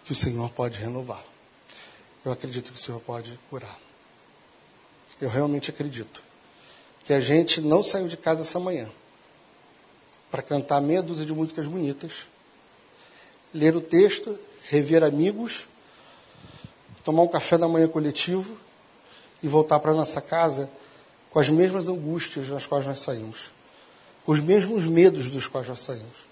que 0.06 0.14
o 0.14 0.16
Senhor 0.16 0.50
pode 0.52 0.80
renovar. 0.80 1.22
Eu 2.24 2.32
acredito 2.32 2.72
que 2.72 2.80
o 2.80 2.82
Senhor 2.82 3.02
pode 3.02 3.38
curar. 3.50 3.78
Eu 5.20 5.30
realmente 5.30 5.70
acredito 5.70 6.27
que 7.08 7.14
a 7.14 7.22
gente 7.22 7.62
não 7.62 7.82
saiu 7.82 8.10
de 8.10 8.18
casa 8.18 8.42
essa 8.42 8.60
manhã 8.60 8.90
para 10.30 10.44
cantar 10.44 10.82
meia 10.82 11.02
dúzia 11.02 11.26
de 11.26 11.34
músicas 11.34 11.66
bonitas 11.66 12.26
ler 13.54 13.76
o 13.76 13.82
texto, 13.82 14.38
rever 14.68 15.04
amigos, 15.04 15.68
tomar 17.06 17.24
um 17.24 17.28
café 17.28 17.58
da 17.58 17.68
manhã 17.68 17.88
coletivo 17.88 18.58
e 19.42 19.48
voltar 19.48 19.80
para 19.80 19.94
nossa 19.94 20.20
casa 20.20 20.70
com 21.32 21.40
as 21.40 21.50
mesmas 21.50 21.88
angústias 21.88 22.48
das 22.48 22.66
quais 22.66 22.86
nós 22.86 23.00
saímos, 23.00 23.50
com 24.26 24.34
os 24.34 24.42
mesmos 24.42 24.84
medos 24.86 25.30
dos 25.30 25.48
quais 25.48 25.68
nós 25.68 25.80
saímos, 25.80 26.28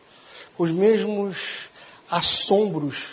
com 0.57 0.63
os 0.63 0.71
mesmos 0.71 1.69
assombros 2.11 3.11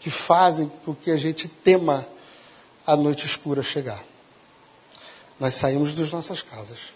que 0.00 0.10
fazem 0.10 0.70
com 0.84 0.94
que 0.94 1.10
a 1.10 1.16
gente 1.16 1.48
tema 1.48 2.06
a 2.86 2.94
noite 2.94 3.24
escura 3.24 3.62
chegar. 3.62 4.04
Nós 5.38 5.54
saímos 5.54 5.94
das 5.94 6.10
nossas 6.10 6.42
casas 6.42 6.92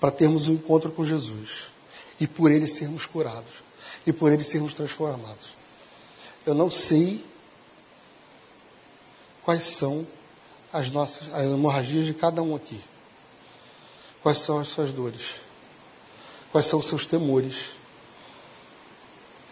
para 0.00 0.10
termos 0.10 0.48
um 0.48 0.54
encontro 0.54 0.90
com 0.90 1.04
Jesus 1.04 1.68
e 2.18 2.26
por 2.26 2.50
ele 2.50 2.66
sermos 2.66 3.06
curados 3.06 3.62
e 4.06 4.12
por 4.12 4.32
ele 4.32 4.42
sermos 4.42 4.74
transformados. 4.74 5.54
Eu 6.44 6.54
não 6.54 6.70
sei 6.70 7.24
quais 9.44 9.64
são 9.64 10.06
as 10.72 10.90
nossas 10.90 11.32
as 11.32 11.44
hemorragias 11.44 12.04
de 12.04 12.14
cada 12.14 12.42
um 12.42 12.56
aqui. 12.56 12.80
Quais 14.22 14.38
são 14.38 14.58
as 14.58 14.68
suas 14.68 14.92
dores? 14.92 15.36
Quais 16.50 16.66
são 16.66 16.80
os 16.80 16.86
seus 16.86 17.06
temores? 17.06 17.72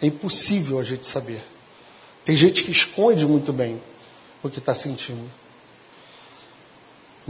É 0.03 0.07
impossível 0.07 0.79
a 0.79 0.83
gente 0.83 1.07
saber. 1.07 1.43
Tem 2.25 2.35
gente 2.35 2.62
que 2.62 2.71
esconde 2.71 3.27
muito 3.27 3.53
bem 3.53 3.81
o 4.43 4.49
que 4.49 4.59
está 4.59 4.75
sentindo. 4.75 5.31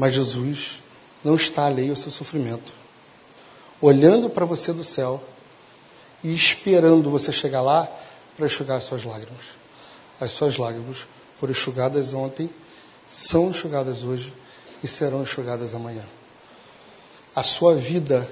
Mas 0.00 0.14
Jesus 0.14 0.80
não 1.22 1.34
está 1.34 1.66
alheio 1.66 1.90
ao 1.90 1.96
seu 1.96 2.10
sofrimento. 2.10 2.72
Olhando 3.82 4.30
para 4.30 4.46
você 4.46 4.72
do 4.72 4.82
céu, 4.82 5.22
e 6.24 6.34
esperando 6.34 7.10
você 7.10 7.30
chegar 7.30 7.60
lá 7.60 7.86
para 8.34 8.46
enxugar 8.46 8.78
as 8.78 8.84
suas 8.84 9.04
lágrimas. 9.04 9.44
As 10.18 10.32
suas 10.32 10.56
lágrimas 10.56 11.06
foram 11.38 11.50
enxugadas 11.50 12.14
ontem, 12.14 12.48
são 13.10 13.50
enxugadas 13.50 14.02
hoje 14.02 14.32
e 14.82 14.88
serão 14.88 15.20
enxugadas 15.20 15.74
amanhã. 15.74 16.04
A 17.36 17.42
sua 17.42 17.74
vida 17.74 18.26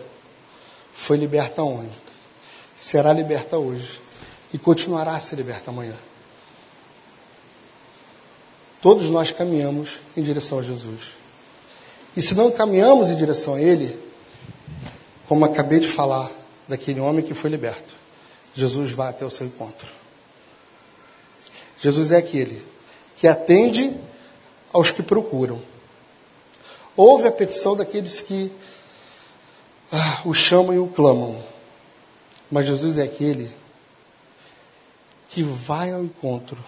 foi 0.95 1.19
liberta 1.19 1.63
ontem, 1.63 1.91
será 2.79 3.13
liberta 3.13 3.59
hoje 3.59 4.01
e 4.55 4.59
continuará 4.59 5.17
a 5.17 5.21
ser 5.21 5.37
liberta 5.37 5.71
amanhã. 5.71 5.97
Todos 8.81 9.11
nós 9.11 9.31
caminhamos 9.31 9.99
em 10.17 10.23
direção 10.23 10.61
a 10.61 10.63
Jesus. 10.63 11.18
E 12.19 12.23
se 12.23 12.35
não 12.35 12.51
caminhamos 12.51 13.11
em 13.11 13.17
direção 13.17 13.55
a 13.55 13.61
Ele, 13.61 13.97
como 15.29 15.45
acabei 15.45 15.79
de 15.79 15.87
falar, 15.87 16.29
daquele 16.67 16.99
homem 16.99 17.25
que 17.25 17.33
foi 17.33 17.49
liberto. 17.49 17.95
Jesus 18.57 18.91
vai 18.91 19.11
até 19.11 19.25
o 19.25 19.31
seu 19.31 19.47
encontro. 19.47 19.87
Jesus 21.81 22.11
é 22.11 22.17
aquele 22.17 22.61
que 23.17 23.29
atende 23.29 23.97
aos 24.73 24.91
que 24.91 25.01
procuram. 25.01 25.63
Ouve 26.97 27.29
a 27.29 27.31
petição 27.31 27.77
daqueles 27.77 28.21
que 28.21 28.51
ah, 29.93 30.23
o 30.25 30.35
chamam 30.35 30.75
e 30.75 30.79
o 30.81 30.89
clamam. 30.89 31.41
Mas 32.51 32.67
Jesus 32.67 32.99
é 32.99 33.05
aquele 33.05 33.49
que 35.29 35.45
vai 35.45 35.93
ao 35.93 36.03
encontro 36.03 36.59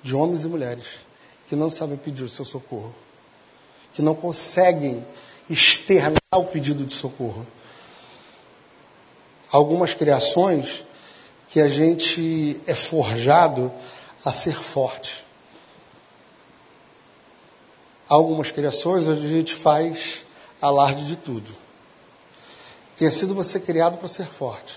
de 0.00 0.14
homens 0.14 0.44
e 0.44 0.46
mulheres 0.46 0.86
que 1.48 1.56
não 1.56 1.72
sabem 1.72 1.96
pedir 1.96 2.22
o 2.22 2.28
seu 2.28 2.44
socorro, 2.44 2.94
que 3.92 4.02
não 4.02 4.14
conseguem 4.14 5.04
externar 5.48 6.20
o 6.34 6.44
pedido 6.44 6.84
de 6.84 6.94
socorro. 6.94 7.46
Algumas 9.50 9.94
criações 9.94 10.84
que 11.48 11.60
a 11.60 11.68
gente 11.68 12.60
é 12.66 12.74
forjado 12.74 13.72
a 14.24 14.32
ser 14.32 14.54
forte. 14.54 15.24
Algumas 18.08 18.52
criações 18.52 19.06
onde 19.08 19.26
a 19.26 19.28
gente 19.28 19.54
faz 19.54 20.22
alarde 20.60 21.06
de 21.06 21.16
tudo. 21.16 21.50
Tenha 22.96 23.10
sido 23.10 23.34
você 23.34 23.58
criado 23.58 23.98
para 23.98 24.08
ser 24.08 24.26
forte. 24.26 24.76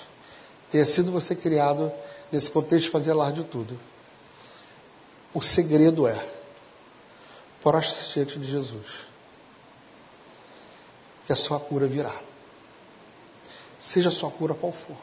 Tenha 0.72 0.86
sido 0.86 1.12
você 1.12 1.36
criado 1.36 1.92
nesse 2.32 2.50
contexto 2.50 2.86
de 2.86 2.92
fazer 2.92 3.12
alarde 3.12 3.44
de 3.44 3.48
tudo. 3.48 3.80
O 5.34 5.42
segredo 5.42 6.08
é 6.08 6.20
prostre 7.64 8.14
diante 8.14 8.38
de 8.38 8.52
Jesus. 8.52 9.06
Que 11.26 11.32
a 11.32 11.36
sua 11.36 11.60
cura 11.60 11.88
virá. 11.88 12.14
Seja 13.80 14.10
a 14.10 14.12
sua 14.12 14.30
cura 14.30 14.54
qual 14.54 14.74
for. 14.74 14.98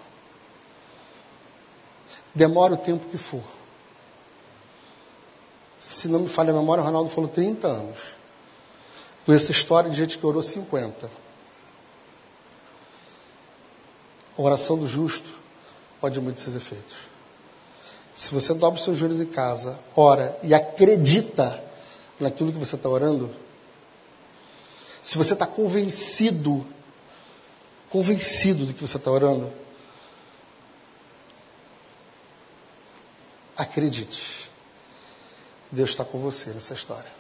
Demore 2.34 2.74
o 2.74 2.76
tempo 2.76 3.06
que 3.06 3.16
for. 3.16 3.42
Se 5.80 6.08
não 6.08 6.20
me 6.20 6.28
falha 6.28 6.50
a 6.52 6.54
memória, 6.56 6.82
o 6.82 6.86
Ronaldo 6.86 7.08
falou 7.08 7.30
30 7.30 7.66
anos. 7.66 7.98
Com 9.24 9.32
essa 9.32 9.50
história 9.50 9.90
de 9.90 9.96
gente 9.96 10.18
que 10.18 10.26
orou 10.26 10.42
50. 10.42 11.10
A 14.38 14.42
oração 14.42 14.78
do 14.78 14.86
justo 14.86 15.28
pode 16.00 16.20
muito 16.20 16.40
seus 16.40 16.54
efeitos. 16.54 16.96
Se 18.14 18.34
você 18.34 18.52
dobra 18.52 18.78
os 18.78 18.84
seus 18.84 18.98
joelhos 18.98 19.20
em 19.20 19.26
casa, 19.26 19.78
ora 19.96 20.38
e 20.42 20.52
acredita 20.52 21.69
naquilo 22.20 22.52
que 22.52 22.58
você 22.58 22.76
está 22.76 22.88
orando, 22.88 23.30
se 25.02 25.16
você 25.16 25.32
está 25.32 25.46
convencido, 25.46 26.64
convencido 27.88 28.66
do 28.66 28.74
que 28.74 28.80
você 28.80 28.98
está 28.98 29.10
orando, 29.10 29.50
acredite. 33.56 34.48
Deus 35.72 35.90
está 35.90 36.04
com 36.04 36.18
você 36.18 36.50
nessa 36.50 36.74
história. 36.74 37.10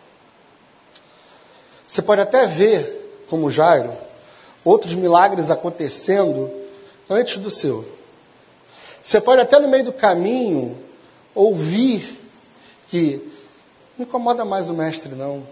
Você 1.86 2.02
pode 2.02 2.20
até 2.20 2.46
ver, 2.46 3.24
como 3.28 3.50
Jairo, 3.50 3.96
outros 4.64 4.94
milagres 4.94 5.50
acontecendo 5.50 6.50
antes 7.08 7.36
do 7.36 7.50
seu. 7.50 7.90
Você 9.02 9.20
pode 9.20 9.40
até 9.40 9.58
no 9.58 9.68
meio 9.68 9.84
do 9.84 9.92
caminho 9.92 10.76
ouvir 11.34 12.18
que 12.88 13.29
não 14.00 14.06
incomoda 14.06 14.44
mais 14.46 14.70
o 14.70 14.74
mestre, 14.74 15.14
não. 15.14 15.46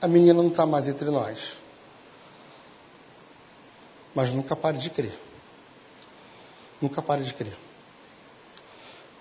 A 0.00 0.06
menina 0.06 0.34
não 0.34 0.48
está 0.48 0.64
mais 0.64 0.86
entre 0.86 1.10
nós. 1.10 1.54
Mas 4.14 4.32
nunca 4.32 4.54
pare 4.54 4.78
de 4.78 4.88
crer. 4.88 5.18
Nunca 6.80 7.02
pare 7.02 7.24
de 7.24 7.34
crer. 7.34 7.56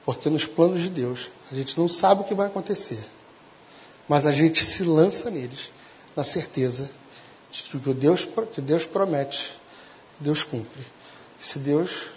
Porque 0.05 0.29
nos 0.29 0.45
planos 0.45 0.81
de 0.81 0.89
Deus, 0.89 1.29
a 1.51 1.55
gente 1.55 1.79
não 1.79 1.87
sabe 1.87 2.21
o 2.21 2.23
que 2.23 2.33
vai 2.33 2.47
acontecer. 2.47 3.03
Mas 4.07 4.25
a 4.25 4.31
gente 4.31 4.63
se 4.63 4.83
lança 4.83 5.29
neles, 5.29 5.71
na 6.15 6.23
certeza 6.23 6.91
de 7.51 7.63
que 7.63 7.89
o 7.89 7.93
Deus, 7.93 8.27
que 8.53 8.61
Deus 8.61 8.85
promete, 8.85 9.57
Deus 10.19 10.43
cumpre. 10.43 10.85
Se 11.39 11.57
Deus, 11.59 12.07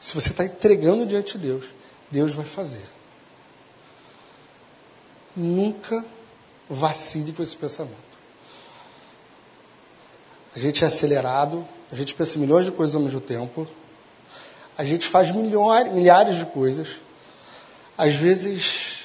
se 0.00 0.14
você 0.14 0.30
está 0.30 0.44
entregando 0.44 1.06
diante 1.06 1.36
de 1.36 1.46
Deus, 1.46 1.66
Deus 2.10 2.34
vai 2.34 2.44
fazer. 2.44 2.99
Nunca 5.40 6.04
vacile 6.68 7.32
com 7.32 7.42
esse 7.42 7.56
pensamento. 7.56 7.96
A 10.54 10.58
gente 10.58 10.84
é 10.84 10.86
acelerado, 10.86 11.66
a 11.90 11.96
gente 11.96 12.14
pensa 12.14 12.38
milhões 12.38 12.66
de 12.66 12.72
coisas 12.72 12.94
ao 12.94 13.00
mesmo 13.00 13.22
tempo. 13.22 13.66
A 14.76 14.84
gente 14.84 15.08
faz 15.08 15.34
milhares, 15.34 15.92
milhares 15.94 16.36
de 16.36 16.44
coisas. 16.44 16.88
Às 17.96 18.14
vezes, 18.14 19.04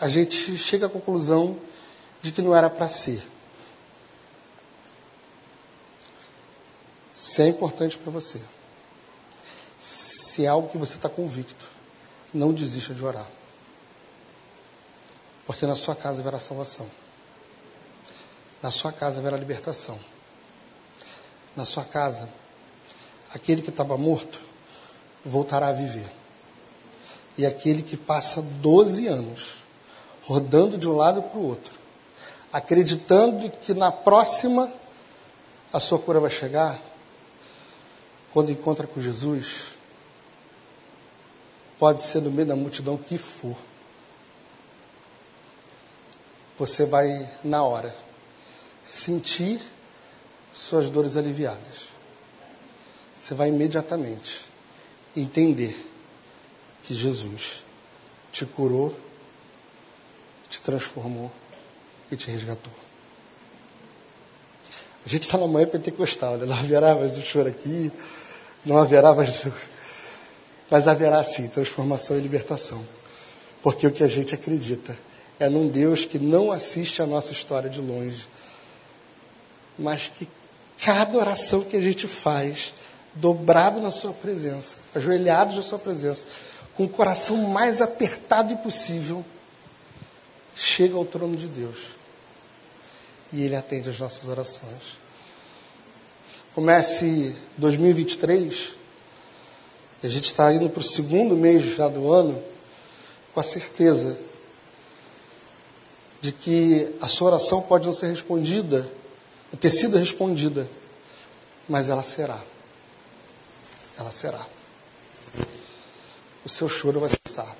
a 0.00 0.08
gente 0.08 0.56
chega 0.56 0.86
à 0.86 0.88
conclusão 0.88 1.58
de 2.22 2.32
que 2.32 2.40
não 2.40 2.56
era 2.56 2.70
para 2.70 2.88
ser. 2.88 3.22
Se 7.12 7.42
é 7.42 7.48
importante 7.48 7.98
para 7.98 8.10
você, 8.10 8.40
se 9.78 10.46
é 10.46 10.48
algo 10.48 10.70
que 10.70 10.78
você 10.78 10.96
está 10.96 11.10
convicto, 11.10 11.66
não 12.32 12.50
desista 12.50 12.94
de 12.94 13.04
orar. 13.04 13.28
Porque 15.52 15.66
na 15.66 15.76
sua 15.76 15.94
casa 15.94 16.22
haverá 16.22 16.40
salvação. 16.40 16.86
Na 18.62 18.70
sua 18.70 18.90
casa 18.90 19.20
haverá 19.20 19.36
libertação. 19.36 20.00
Na 21.54 21.66
sua 21.66 21.84
casa 21.84 22.26
aquele 23.34 23.60
que 23.60 23.68
estava 23.68 23.98
morto 23.98 24.40
voltará 25.22 25.68
a 25.68 25.72
viver. 25.72 26.10
E 27.36 27.44
aquele 27.44 27.82
que 27.82 27.98
passa 27.98 28.40
12 28.40 29.06
anos 29.06 29.58
rodando 30.24 30.78
de 30.78 30.88
um 30.88 30.96
lado 30.96 31.22
para 31.22 31.38
o 31.38 31.46
outro, 31.46 31.74
acreditando 32.50 33.50
que 33.50 33.74
na 33.74 33.92
próxima 33.92 34.72
a 35.70 35.78
sua 35.78 35.98
cura 35.98 36.18
vai 36.18 36.30
chegar, 36.30 36.80
quando 38.32 38.50
encontra 38.50 38.86
com 38.86 39.02
Jesus, 39.02 39.66
pode 41.78 42.02
ser 42.02 42.22
no 42.22 42.30
meio 42.30 42.48
da 42.48 42.56
multidão 42.56 42.96
que 42.96 43.18
for. 43.18 43.56
Você 46.62 46.86
vai, 46.86 47.28
na 47.42 47.64
hora, 47.64 47.92
sentir 48.84 49.60
suas 50.52 50.88
dores 50.88 51.16
aliviadas 51.16 51.88
você 53.16 53.34
vai 53.34 53.48
imediatamente 53.48 54.42
entender 55.16 55.76
que 56.84 56.94
Jesus 56.94 57.64
te 58.30 58.46
curou, 58.46 58.94
te 60.48 60.60
transformou 60.60 61.32
e 62.08 62.16
te 62.16 62.30
resgatou. 62.30 62.72
A 65.04 65.08
gente 65.08 65.24
está 65.24 65.36
na 65.36 65.48
manhã 65.48 65.66
pentecostal, 65.66 66.36
né? 66.36 66.46
não 66.46 66.54
haverá 66.54 66.94
mais 66.94 67.10
do 67.10 67.22
choro 67.22 67.48
aqui, 67.48 67.90
não 68.64 68.78
haverá 68.78 69.12
mais 69.12 69.40
do... 69.40 69.52
Mas 70.70 70.86
haverá 70.86 71.24
sim 71.24 71.48
transformação 71.48 72.16
e 72.16 72.20
libertação. 72.20 72.86
Porque 73.62 73.84
o 73.84 73.90
que 73.90 74.04
a 74.04 74.08
gente 74.08 74.32
acredita 74.32 74.96
é 75.42 75.48
num 75.48 75.66
Deus 75.66 76.04
que 76.04 76.20
não 76.20 76.52
assiste 76.52 77.02
a 77.02 77.06
nossa 77.06 77.32
história 77.32 77.68
de 77.68 77.80
longe, 77.80 78.24
mas 79.76 80.06
que 80.06 80.28
cada 80.84 81.18
oração 81.18 81.64
que 81.64 81.76
a 81.76 81.80
gente 81.80 82.06
faz 82.06 82.72
dobrado 83.12 83.80
na 83.80 83.90
sua 83.90 84.12
presença, 84.12 84.76
ajoelhados 84.94 85.56
na 85.56 85.62
sua 85.62 85.80
presença, 85.80 86.28
com 86.76 86.84
o 86.84 86.88
coração 86.88 87.36
mais 87.38 87.82
apertado 87.82 88.56
possível, 88.58 89.24
chega 90.54 90.96
ao 90.96 91.04
trono 91.04 91.36
de 91.36 91.48
Deus. 91.48 91.78
E 93.32 93.42
Ele 93.42 93.56
atende 93.56 93.90
as 93.90 93.98
nossas 93.98 94.28
orações. 94.28 94.96
Comece 96.54 97.34
2023, 97.56 98.74
e 100.04 100.06
a 100.06 100.08
gente 100.08 100.26
está 100.26 100.52
indo 100.52 100.70
para 100.70 100.80
o 100.80 100.84
segundo 100.84 101.36
mês 101.36 101.74
já 101.74 101.88
do 101.88 102.12
ano, 102.12 102.40
com 103.34 103.40
a 103.40 103.42
certeza 103.42 104.16
de 106.22 106.32
que 106.32 106.96
a 107.02 107.08
sua 107.08 107.32
oração 107.32 107.60
pode 107.60 107.84
não 107.84 107.92
ser 107.92 108.06
respondida, 108.06 108.88
ter 109.60 109.70
sido 109.70 109.98
respondida, 109.98 110.66
mas 111.68 111.90
ela 111.90 112.02
será 112.02 112.40
ela 113.98 114.10
será. 114.10 114.44
O 116.44 116.48
seu 116.48 116.68
choro 116.68 117.00
vai 117.00 117.10
cessar. 117.10 117.56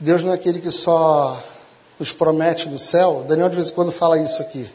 Deus 0.00 0.22
não 0.22 0.32
é 0.32 0.34
aquele 0.34 0.60
que 0.60 0.70
só 0.70 1.42
nos 1.98 2.12
promete 2.12 2.68
no 2.68 2.78
céu. 2.78 3.24
Daniel 3.28 3.48
de 3.48 3.56
vez 3.56 3.70
em 3.70 3.74
quando 3.74 3.92
fala 3.92 4.18
isso 4.18 4.40
aqui. 4.42 4.68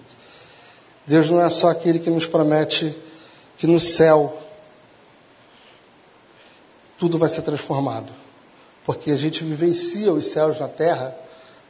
Deus 1.06 1.30
não 1.30 1.42
é 1.42 1.50
só 1.50 1.70
aquele 1.70 2.00
que 2.00 2.10
nos 2.10 2.26
promete 2.26 2.96
que 3.58 3.68
no 3.68 3.80
céu 3.80 4.40
tudo 6.98 7.18
vai 7.18 7.28
ser 7.28 7.42
transformado. 7.42 8.12
Porque 8.86 9.12
a 9.12 9.16
gente 9.16 9.44
vivencia 9.44 10.12
os 10.12 10.28
céus 10.28 10.60
na 10.60 10.68
terra 10.68 11.18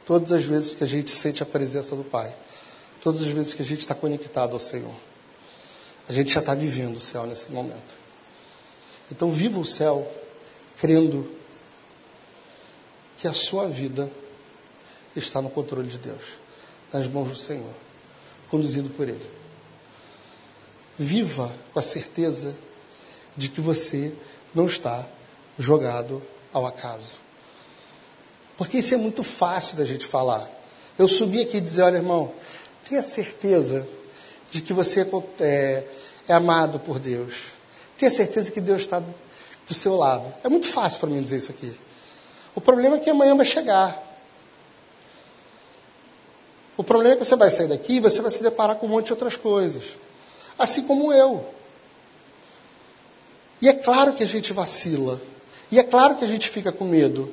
todas 0.04 0.32
as 0.32 0.44
vezes 0.44 0.74
que 0.74 0.84
a 0.84 0.86
gente 0.86 1.10
sente 1.10 1.42
a 1.42 1.46
presença 1.46 1.94
do 1.94 2.04
Pai. 2.04 2.34
Todas 3.00 3.22
as 3.22 3.28
vezes 3.28 3.54
que 3.54 3.62
a 3.62 3.64
gente 3.64 3.80
está 3.80 3.94
conectado 3.94 4.52
ao 4.52 4.60
Senhor. 4.60 4.94
A 6.08 6.12
gente 6.12 6.32
já 6.32 6.40
está 6.40 6.54
vivendo 6.54 6.96
o 6.96 7.00
céu 7.00 7.26
nesse 7.26 7.50
momento. 7.50 7.94
Então, 9.10 9.30
viva 9.30 9.58
o 9.58 9.64
céu 9.64 10.10
crendo 10.80 11.30
que 13.16 13.28
a 13.28 13.32
sua 13.32 13.68
vida 13.68 14.10
está 15.14 15.40
no 15.40 15.48
controle 15.48 15.88
de 15.88 15.98
Deus, 15.98 16.22
nas 16.92 17.06
mãos 17.06 17.28
do 17.28 17.36
Senhor, 17.36 17.72
conduzido 18.50 18.90
por 18.90 19.08
Ele. 19.08 19.24
viva 20.98 21.50
com 21.72 21.78
a 21.78 21.82
certeza 21.82 22.54
de 23.36 23.48
que 23.48 23.60
você 23.60 24.12
não 24.54 24.66
está 24.66 25.06
jogado 25.58 26.22
ao 26.54 26.66
acaso. 26.66 27.24
Porque 28.56 28.78
isso 28.78 28.94
é 28.94 28.96
muito 28.96 29.22
fácil 29.22 29.76
da 29.76 29.84
gente 29.84 30.06
falar. 30.06 30.48
Eu 30.96 31.08
subi 31.08 31.42
aqui 31.42 31.56
e 31.56 31.60
dizer, 31.60 31.82
olha 31.82 31.96
irmão, 31.96 32.32
tenha 32.88 33.02
certeza 33.02 33.86
de 34.50 34.60
que 34.62 34.72
você 34.72 35.06
é, 35.40 35.84
é 36.28 36.32
amado 36.32 36.78
por 36.78 37.00
Deus. 37.00 37.34
Tenha 37.98 38.10
certeza 38.10 38.52
que 38.52 38.60
Deus 38.60 38.82
está 38.82 39.00
do 39.00 39.74
seu 39.74 39.96
lado. 39.96 40.32
É 40.44 40.48
muito 40.48 40.68
fácil 40.68 41.00
para 41.00 41.10
mim 41.10 41.20
dizer 41.20 41.38
isso 41.38 41.50
aqui. 41.50 41.76
O 42.54 42.60
problema 42.60 42.96
é 42.96 42.98
que 43.00 43.10
amanhã 43.10 43.36
vai 43.36 43.44
chegar. 43.44 44.00
O 46.76 46.84
problema 46.84 47.14
é 47.14 47.18
que 47.18 47.24
você 47.24 47.36
vai 47.36 47.50
sair 47.50 47.68
daqui 47.68 47.94
e 47.94 48.00
você 48.00 48.22
vai 48.22 48.30
se 48.30 48.42
deparar 48.42 48.76
com 48.76 48.86
um 48.86 48.90
monte 48.90 49.06
de 49.06 49.12
outras 49.12 49.36
coisas. 49.36 49.96
Assim 50.56 50.86
como 50.86 51.12
eu. 51.12 51.52
E 53.60 53.68
é 53.68 53.72
claro 53.72 54.12
que 54.12 54.22
a 54.22 54.26
gente 54.26 54.52
vacila. 54.52 55.20
E 55.70 55.78
é 55.78 55.82
claro 55.82 56.16
que 56.16 56.24
a 56.24 56.28
gente 56.28 56.48
fica 56.48 56.70
com 56.70 56.84
medo. 56.84 57.32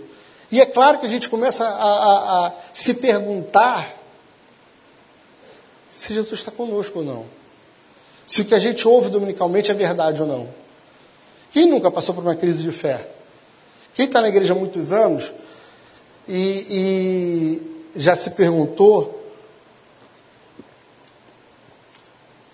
E 0.51 0.59
é 0.59 0.65
claro 0.65 0.99
que 0.99 1.05
a 1.05 1.09
gente 1.09 1.29
começa 1.29 1.65
a, 1.65 1.69
a, 1.69 2.47
a 2.47 2.53
se 2.73 2.95
perguntar 2.95 3.97
se 5.89 6.13
Jesus 6.13 6.39
está 6.39 6.51
conosco 6.51 6.99
ou 6.99 7.05
não. 7.05 7.25
Se 8.27 8.41
o 8.41 8.45
que 8.45 8.55
a 8.55 8.59
gente 8.59 8.87
ouve 8.87 9.09
dominicalmente 9.09 9.71
é 9.71 9.73
verdade 9.73 10.21
ou 10.21 10.27
não. 10.27 10.49
Quem 11.51 11.65
nunca 11.65 11.91
passou 11.91 12.15
por 12.15 12.23
uma 12.23 12.35
crise 12.35 12.63
de 12.63 12.71
fé? 12.71 13.07
Quem 13.93 14.05
está 14.05 14.21
na 14.21 14.29
igreja 14.29 14.53
há 14.53 14.55
muitos 14.55 14.91
anos 14.93 15.31
e, 16.27 17.61
e 17.93 17.99
já 17.99 18.15
se 18.15 18.29
perguntou 18.31 19.21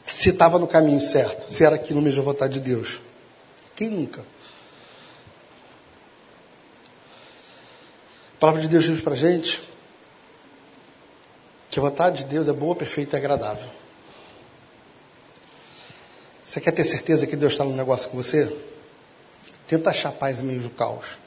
se 0.04 0.30
estava 0.30 0.58
no 0.58 0.68
caminho 0.68 1.02
certo, 1.02 1.52
se 1.52 1.64
era 1.64 1.76
aquilo 1.76 2.02
mesmo 2.02 2.22
a 2.22 2.26
vontade 2.26 2.56
de 2.56 2.60
Deus. 2.62 3.00
Quem 3.76 3.90
nunca? 3.90 4.24
A 8.38 8.40
palavra 8.40 8.62
de 8.62 8.68
Deus 8.68 8.86
diz 8.86 9.02
para 9.02 9.14
a 9.14 9.18
gente 9.18 9.68
que 11.72 11.80
a 11.80 11.82
vontade 11.82 12.24
de 12.24 12.26
Deus 12.26 12.48
é 12.48 12.54
boa, 12.54 12.76
perfeita 12.76 13.16
e 13.16 13.20
agradável. 13.20 13.68
Você 16.44 16.62
quer 16.62 16.72
ter 16.72 16.84
certeza 16.84 17.26
que 17.26 17.36
Deus 17.36 17.54
está 17.54 17.64
no 17.64 17.76
negócio 17.76 18.12
com 18.12 18.18
você? 18.18 18.56
Tenta 19.68 19.90
achar 19.90 20.12
paz 20.12 20.40
no 20.40 20.50
meio 20.50 20.62
do 20.62 20.70
caos. 20.70 21.18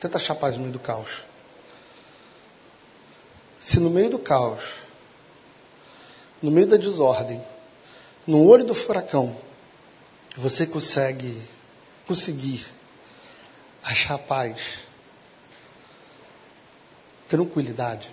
Tenta 0.00 0.16
achar 0.16 0.34
paz 0.34 0.56
no 0.56 0.62
meio 0.62 0.72
do 0.72 0.78
caos. 0.78 1.24
Se 3.58 3.78
no 3.78 3.90
meio 3.90 4.08
do 4.08 4.18
caos, 4.18 4.64
no 6.40 6.50
meio 6.50 6.68
da 6.68 6.78
desordem, 6.78 7.44
no 8.26 8.48
olho 8.48 8.64
do 8.64 8.74
furacão, 8.74 9.36
você 10.34 10.66
consegue 10.66 11.38
conseguir 12.06 12.64
achar 13.82 14.16
paz, 14.16 14.88
tranquilidade, 17.30 18.10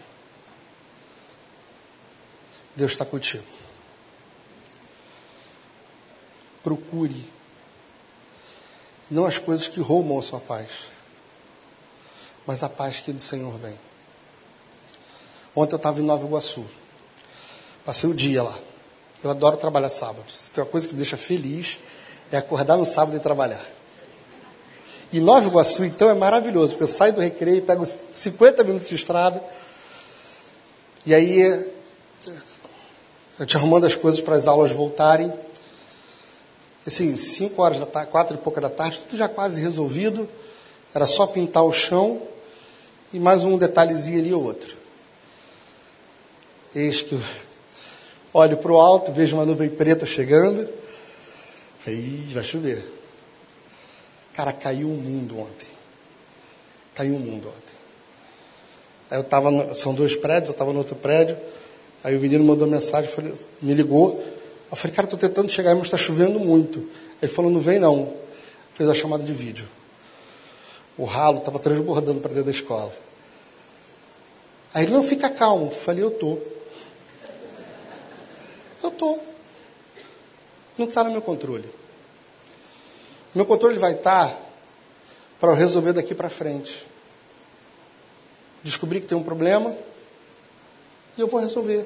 Deus 2.76 2.92
está 2.92 3.04
contigo. 3.04 3.44
Procure 6.64 7.28
não 9.10 9.26
as 9.26 9.40
coisas 9.40 9.68
que 9.68 9.80
roubam 9.80 10.20
a 10.20 10.22
sua 10.22 10.40
paz, 10.40 10.70
mas 12.46 12.62
a 12.62 12.70
paz 12.70 13.00
que 13.00 13.12
do 13.12 13.24
Senhor 13.24 13.58
vem. 13.58 13.78
Ontem 15.56 15.74
eu 15.74 15.78
estava 15.78 16.00
em 16.00 16.04
Nova 16.04 16.24
Iguaçu. 16.24 16.66
Passei 17.84 18.08
o 18.08 18.14
dia 18.14 18.44
lá. 18.44 18.56
Eu 19.24 19.32
adoro 19.32 19.58
trabalhar 19.58 19.90
sábado. 19.90 20.30
Se 20.30 20.52
tem 20.52 20.64
uma 20.64 20.70
coisa 20.70 20.88
que 20.88 20.94
me 20.94 21.00
deixa 21.00 21.18
feliz, 21.18 21.80
é 22.32 22.38
acordar 22.38 22.78
no 22.78 22.86
sábado 22.86 23.18
e 23.18 23.20
trabalhar. 23.20 23.77
E 25.12 25.20
Nova 25.22 25.48
Iguaçu, 25.48 25.86
então, 25.86 26.10
é 26.10 26.14
maravilhoso, 26.14 26.74
porque 26.74 26.84
eu 26.84 26.88
saio 26.88 27.14
do 27.14 27.22
recreio, 27.22 27.62
pego 27.62 27.88
50 28.14 28.64
minutos 28.64 28.90
de 28.90 28.96
estrada, 28.96 29.42
e 31.06 31.14
aí 31.14 31.72
eu 33.40 33.46
te 33.46 33.56
arrumando 33.56 33.86
as 33.86 33.96
coisas 33.96 34.20
para 34.20 34.36
as 34.36 34.48
aulas 34.48 34.74
voltarem. 34.74 35.32
Assim, 36.86 37.16
5 37.16 37.62
horas 37.62 37.80
da 37.80 37.86
tarde, 37.86 38.12
4 38.12 38.36
e 38.36 38.40
pouca 38.40 38.60
da 38.60 38.70
tarde, 38.70 39.00
tudo 39.08 39.18
já 39.18 39.30
quase 39.30 39.62
resolvido. 39.62 40.28
Era 40.94 41.06
só 41.06 41.28
pintar 41.28 41.64
o 41.64 41.72
chão 41.72 42.22
e 43.14 43.20
mais 43.20 43.44
um 43.44 43.58
detalhezinho 43.58 44.20
ali 44.20 44.34
ou 44.34 44.44
outro. 44.44 44.76
Eis 46.76 47.02
que 47.02 47.20
olho 48.34 48.58
para 48.58 48.72
o 48.72 48.80
alto, 48.80 49.12
vejo 49.12 49.36
uma 49.36 49.46
nuvem 49.46 49.70
preta 49.70 50.06
chegando. 50.06 50.68
Falei, 51.80 52.24
vai 52.34 52.44
chover. 52.44 52.97
Cara, 54.38 54.54
caiu 54.54 54.88
um 54.88 54.96
mundo 54.96 55.40
ontem. 55.40 55.68
Caiu 56.94 57.16
um 57.16 57.20
mundo 57.20 57.48
ontem. 57.48 57.76
Aí 59.10 59.18
eu 59.18 59.22
estava, 59.22 59.74
são 59.74 59.96
dois 59.96 60.16
prédios, 60.16 60.50
eu 60.50 60.52
estava 60.52 60.72
no 60.72 60.78
outro 60.78 60.96
prédio. 60.96 61.36
Aí 62.04 62.16
o 62.16 62.22
menino 62.22 62.44
mandou 62.44 62.68
mensagem, 62.68 63.10
falei, 63.10 63.34
me 63.60 63.74
ligou. 63.74 64.24
Eu 64.70 64.78
falei, 64.78 64.96
cara, 64.96 65.08
estou 65.08 65.18
tentando 65.18 65.52
chegar, 65.52 65.74
mas 65.74 65.86
está 65.86 65.98
chovendo 65.98 66.40
muito. 66.40 66.88
Ele 67.20 67.32
falou, 67.32 67.50
não 67.50 67.60
vem 67.60 67.80
não. 67.80 68.14
Fez 68.76 68.88
a 68.88 68.94
chamada 68.94 69.24
de 69.24 69.34
vídeo. 69.34 69.68
O 70.96 71.06
ralo 71.06 71.40
estava 71.40 71.58
transbordando 71.58 72.22
para 72.22 72.30
dentro 72.30 72.46
da 72.46 72.52
escola. 72.52 72.96
Aí 74.72 74.84
ele, 74.84 74.94
não, 74.94 75.02
fica 75.02 75.32
calmo. 75.32 75.66
Eu 75.66 75.72
falei, 75.72 76.04
eu 76.04 76.12
tô. 76.12 76.38
Eu 78.84 78.92
tô. 78.92 79.18
Não 80.78 80.86
está 80.86 81.04
no 81.04 81.10
meu 81.10 81.24
controle. 81.24 81.77
Meu 83.38 83.46
controle 83.46 83.78
vai 83.78 83.92
estar 83.92 84.36
para 85.40 85.52
eu 85.52 85.56
resolver 85.56 85.94
daqui 85.94 86.16
para 86.16 86.28
frente. 86.28 86.88
Descobrir 88.64 89.00
que 89.00 89.06
tem 89.06 89.16
um 89.16 89.22
problema 89.22 89.78
e 91.16 91.22
eu 91.22 91.28
vou 91.28 91.40
resolver. 91.40 91.86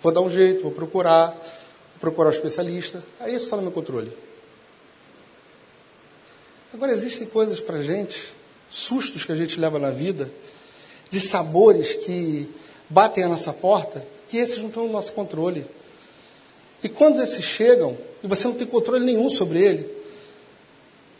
Vou 0.00 0.10
dar 0.10 0.22
um 0.22 0.30
jeito, 0.30 0.62
vou 0.62 0.72
procurar, 0.72 1.26
vou 1.32 2.00
procurar 2.00 2.30
um 2.30 2.32
especialista. 2.32 3.04
Aí 3.20 3.34
isso 3.34 3.44
está 3.44 3.56
no 3.56 3.64
meu 3.64 3.70
controle. 3.70 4.10
Agora 6.72 6.90
existem 6.90 7.26
coisas 7.26 7.60
para 7.60 7.82
gente, 7.82 8.32
sustos 8.70 9.26
que 9.26 9.32
a 9.32 9.36
gente 9.36 9.60
leva 9.60 9.78
na 9.78 9.90
vida, 9.90 10.32
de 11.10 11.20
sabores 11.20 11.96
que 11.96 12.50
batem 12.88 13.24
a 13.24 13.28
nossa 13.28 13.52
porta, 13.52 14.06
que 14.26 14.38
esses 14.38 14.56
não 14.56 14.68
estão 14.68 14.86
no 14.86 14.92
nosso 14.92 15.12
controle. 15.12 15.66
E 16.82 16.88
quando 16.88 17.20
esses 17.20 17.44
chegam, 17.44 17.94
e 18.24 18.26
você 18.26 18.48
não 18.48 18.54
tem 18.54 18.66
controle 18.66 19.04
nenhum 19.04 19.28
sobre 19.28 19.62
ele, 19.62 19.97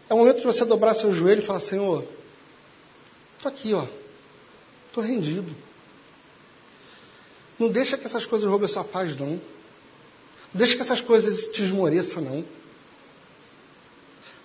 é 0.09 0.15
o 0.15 0.19
momento 0.19 0.39
de 0.39 0.45
você 0.45 0.65
dobrar 0.65 0.95
seu 0.95 1.13
joelho 1.13 1.43
e 1.43 1.45
falar, 1.45 1.61
Senhor, 1.61 2.05
estou 3.37 3.51
aqui, 3.51 3.75
ó, 3.75 3.87
estou 4.89 5.05
rendido. 5.05 5.55
Não 7.59 7.69
deixa 7.69 7.99
que 7.99 8.07
essas 8.07 8.25
coisas 8.25 8.49
roubem 8.49 8.67
a 8.67 8.69
sua 8.69 8.85
paz, 8.85 9.17
não. 9.17 9.31
Não 9.31 9.41
deixa 10.55 10.77
que 10.77 10.81
essas 10.81 11.01
coisas 11.01 11.47
te 11.47 11.63
esmoreçam, 11.63 12.23
não. 12.23 12.45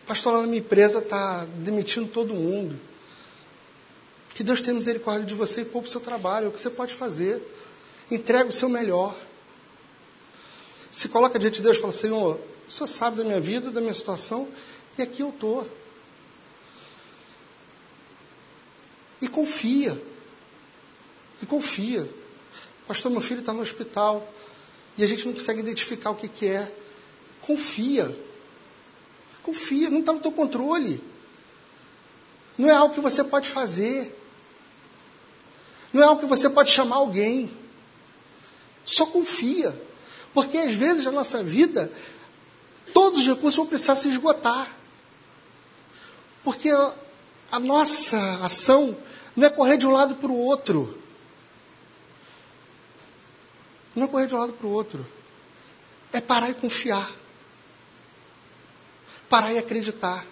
pastor, 0.05 0.33
lá 0.33 0.41
na 0.41 0.47
minha 0.47 0.59
empresa 0.59 0.99
está 0.99 1.45
demitindo 1.57 2.07
todo 2.07 2.33
mundo. 2.33 2.77
Que 4.33 4.43
Deus 4.43 4.61
tenha 4.61 4.73
misericórdia 4.73 5.25
de 5.25 5.35
você 5.35 5.61
e 5.61 5.65
poupe 5.65 5.87
o 5.87 5.91
seu 5.91 6.01
trabalho, 6.01 6.47
é 6.47 6.49
o 6.49 6.51
que 6.51 6.59
você 6.59 6.69
pode 6.69 6.93
fazer. 6.93 7.41
Entrega 8.09 8.49
o 8.49 8.51
seu 8.51 8.67
melhor. 8.67 9.15
Se 10.91 11.07
coloca 11.07 11.39
diante 11.39 11.57
de 11.57 11.63
Deus 11.63 11.77
e 11.77 11.79
fala, 11.81 11.93
Senhor, 11.93 12.39
o 12.67 12.71
Senhor 12.71 12.87
sabe 12.87 13.17
da 13.17 13.23
minha 13.23 13.39
vida, 13.39 13.71
da 13.71 13.79
minha 13.79 13.93
situação, 13.93 14.47
e 14.97 15.01
aqui 15.01 15.21
eu 15.21 15.29
estou. 15.29 15.69
E 19.21 19.27
confia. 19.27 19.99
E 21.41 21.45
confia. 21.45 22.09
Pastor, 22.87 23.11
meu 23.11 23.21
filho 23.21 23.39
está 23.39 23.53
no 23.53 23.61
hospital. 23.61 24.27
E 24.97 25.03
a 25.03 25.07
gente 25.07 25.25
não 25.25 25.33
consegue 25.33 25.61
identificar 25.61 26.11
o 26.11 26.15
que, 26.15 26.27
que 26.27 26.47
é. 26.47 26.71
Confia. 27.41 28.15
Confia, 29.41 29.89
não 29.89 29.99
está 29.99 30.13
no 30.13 30.19
teu 30.19 30.31
controle. 30.31 31.01
Não 32.57 32.69
é 32.69 32.71
algo 32.71 32.93
que 32.93 33.01
você 33.01 33.23
pode 33.23 33.49
fazer. 33.49 34.19
Não 35.91 36.01
é 36.01 36.05
algo 36.05 36.21
que 36.21 36.27
você 36.27 36.49
pode 36.49 36.71
chamar 36.71 36.97
alguém. 36.97 37.51
Só 38.85 39.05
confia. 39.05 39.75
Porque 40.33 40.57
às 40.57 40.73
vezes 40.73 41.05
na 41.05 41.11
nossa 41.11 41.43
vida, 41.43 41.91
todos 42.93 43.21
os 43.21 43.27
recursos 43.27 43.55
vão 43.55 43.65
precisar 43.65 43.95
se 43.95 44.09
esgotar. 44.09 44.82
Porque 46.43 46.69
a, 47.51 47.59
nossa 47.59 48.19
ação 48.43 48.97
não 49.35 49.47
é 49.47 49.49
correr 49.49 49.77
de 49.77 49.87
um 49.87 49.91
lado 49.91 50.15
para 50.15 50.31
o 50.31 50.37
outro. 50.37 50.97
Não 53.95 54.05
é 54.05 54.07
correr 54.07 54.27
de 54.27 54.35
um 54.35 54.39
lado 54.39 54.53
para 54.53 54.67
o 54.67 54.71
outro. 54.71 55.05
É 56.11 56.19
parar 56.19 56.49
e 56.49 56.53
confiar. 56.53 57.09
Parar 59.29 59.53
e 59.53 59.57
acreditar. 59.57 60.25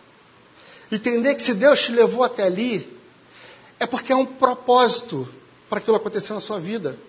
Entender 0.92 1.36
que 1.36 1.42
se 1.42 1.54
Deus 1.54 1.82
te 1.82 1.92
levou 1.92 2.24
até 2.24 2.44
ali, 2.44 3.00
é 3.80 3.88
porque 3.88 4.12
é 4.12 4.16
um 4.16 4.26
propósito 4.26 5.28
para 5.70 5.80
aquilo 5.80 5.96
acontecer 5.96 6.34
na 6.34 6.42
sua 6.42 6.60
vida. 6.60 7.00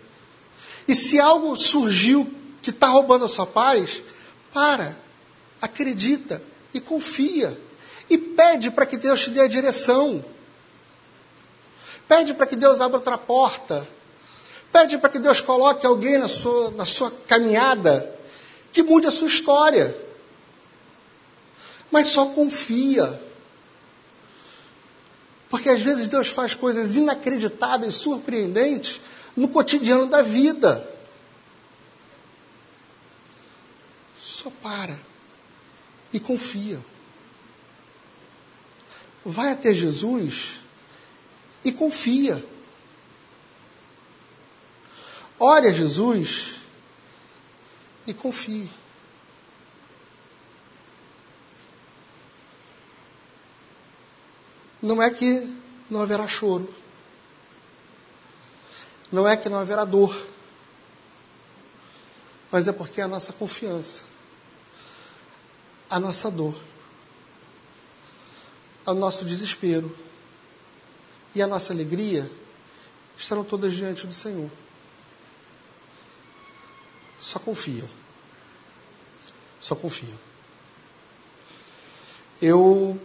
E 0.87 0.95
se 0.95 1.21
algo 1.21 1.57
surgiu 1.57 2.33
que 2.63 2.71
está 2.71 2.87
roubando 2.87 3.25
a 3.25 3.29
sua 3.29 3.47
paz, 3.47 4.03
para, 4.53 4.97
acredita 5.61 6.43
e 6.73 6.81
confia. 6.81 7.59
E 8.09 8.19
pede 8.19 8.71
para 8.71 8.87
que 8.87 8.97
Deus 8.97 9.23
te 9.25 9.31
dê 9.31 9.43
a 9.43 9.49
direção. 9.49 10.25
Pede 12.09 12.35
para 12.35 12.47
que 12.47 12.57
Deus 12.57 12.81
abra 12.81 12.99
outra 12.99 13.17
porta. 13.17 13.87
Pede 14.73 14.99
para 14.99 15.11
que 15.11 15.19
Deus 15.19 15.41
coloque 15.41 15.87
alguém 15.87 16.19
na 16.19 16.29
sua, 16.29 16.71
na 16.73 16.85
sua 16.85 17.11
caminhada 17.29 18.13
que 18.73 18.83
mude 18.83 19.07
a 19.07 19.11
sua 19.11 19.29
história. 19.29 19.97
Mas 21.91 22.09
só 22.09 22.27
confia. 22.27 23.21
Porque 25.51 25.69
às 25.69 25.83
vezes 25.83 26.09
Deus 26.09 26.29
faz 26.29 26.55
coisas 26.55 26.97
inacreditáveis, 26.97 27.95
surpreendentes 27.97 29.01
no 29.37 29.49
cotidiano 29.49 30.07
da 30.07 30.23
vida. 30.23 30.89
Só 34.19 34.51
para 34.63 34.99
e 36.13 36.19
confia. 36.19 36.81
Vai 39.25 39.53
até 39.53 39.73
Jesus 39.73 40.61
e 41.65 41.71
confia. 41.71 42.45
Ore 45.39 45.69
a 45.69 45.73
Jesus 45.73 46.57
e 48.07 48.15
confie. 48.15 48.69
Não 54.81 55.01
é 55.01 55.11
que 55.11 55.49
não 55.89 56.03
haverá 56.03 56.27
choro. 56.27 56.73
Não 59.13 59.29
é 59.29 59.37
que 59.37 59.49
não 59.49 59.59
haverá 59.59 59.85
dor. 59.85 60.27
Mas 62.51 62.67
é 62.67 62.73
porque 62.73 63.01
é 63.01 63.05
a 63.05 63.09
nossa 63.09 63.33
confiança, 63.33 64.03
a 65.89 65.99
nossa 65.99 66.31
dor, 66.31 66.55
o 68.91 68.95
nosso 68.95 69.25
desespero 69.25 69.95
e 71.35 71.41
a 71.43 71.47
nossa 71.47 71.73
alegria 71.73 72.31
estarão 73.17 73.45
todas 73.45 73.75
diante 73.75 74.07
do 74.07 74.13
Senhor. 74.13 74.51
Só 77.21 77.39
confia. 77.39 77.85
Só 79.61 79.75
confia. 79.75 80.15
Eu 82.41 83.01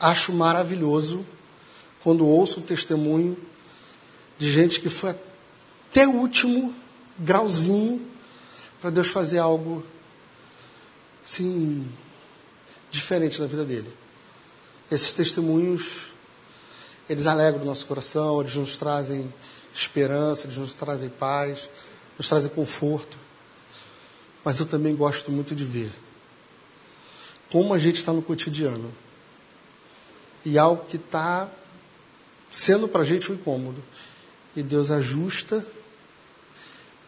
acho 0.00 0.32
maravilhoso 0.32 1.24
quando 2.02 2.26
ouço 2.26 2.60
o 2.60 2.62
testemunho 2.62 3.36
de 4.38 4.50
gente 4.50 4.80
que 4.80 4.88
foi 4.88 5.10
até 5.90 6.06
o 6.06 6.12
último 6.12 6.74
grauzinho 7.18 8.04
para 8.80 8.90
Deus 8.90 9.08
fazer 9.08 9.38
algo 9.38 9.84
assim 11.24 11.88
diferente 12.90 13.40
na 13.40 13.46
vida 13.46 13.64
dele. 13.64 13.92
Esses 14.90 15.12
testemunhos 15.12 16.08
eles 17.08 17.26
alegram 17.26 17.62
o 17.62 17.64
nosso 17.64 17.86
coração, 17.86 18.40
eles 18.40 18.54
nos 18.54 18.76
trazem 18.76 19.32
esperança, 19.74 20.46
eles 20.46 20.58
nos 20.58 20.74
trazem 20.74 21.08
paz, 21.08 21.68
nos 22.18 22.28
trazem 22.28 22.50
conforto. 22.50 23.16
Mas 24.44 24.60
eu 24.60 24.66
também 24.66 24.94
gosto 24.94 25.32
muito 25.32 25.54
de 25.54 25.64
ver 25.64 25.90
como 27.50 27.72
a 27.72 27.78
gente 27.78 27.96
está 27.96 28.12
no 28.12 28.20
cotidiano 28.20 28.92
e 30.44 30.58
algo 30.58 30.84
que 30.84 30.96
está 30.96 31.48
sendo 32.50 32.86
para 32.86 33.00
a 33.00 33.04
gente 33.04 33.32
um 33.32 33.34
incômodo. 33.34 33.82
E 34.54 34.62
Deus 34.62 34.90
ajusta 34.90 35.64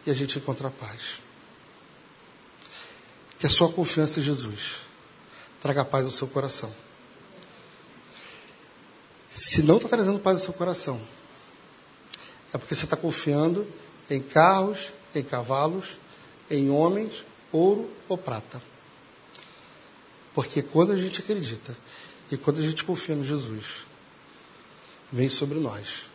e 0.05 0.09
a 0.09 0.13
gente 0.13 0.39
encontra 0.39 0.71
paz. 0.71 1.21
Que 3.37 3.45
a 3.45 3.49
sua 3.49 3.71
confiança 3.71 4.19
em 4.19 4.23
Jesus 4.23 4.77
traga 5.61 5.85
paz 5.85 6.05
ao 6.05 6.11
seu 6.11 6.27
coração. 6.27 6.73
Se 9.29 9.63
não 9.63 9.77
está 9.77 9.87
trazendo 9.87 10.19
paz 10.19 10.39
ao 10.39 10.43
seu 10.45 10.53
coração, 10.53 10.99
é 12.53 12.57
porque 12.57 12.75
você 12.75 12.83
está 12.83 12.97
confiando 12.97 13.65
em 14.09 14.21
carros, 14.21 14.91
em 15.15 15.23
cavalos, 15.23 15.97
em 16.49 16.69
homens, 16.69 17.23
ouro 17.51 17.89
ou 18.09 18.17
prata. 18.17 18.61
Porque 20.33 20.61
quando 20.61 20.91
a 20.91 20.97
gente 20.97 21.21
acredita 21.21 21.77
e 22.31 22.37
quando 22.37 22.59
a 22.59 22.61
gente 22.61 22.83
confia 22.83 23.15
no 23.15 23.23
Jesus, 23.23 23.85
vem 25.11 25.29
sobre 25.29 25.59
nós 25.59 26.11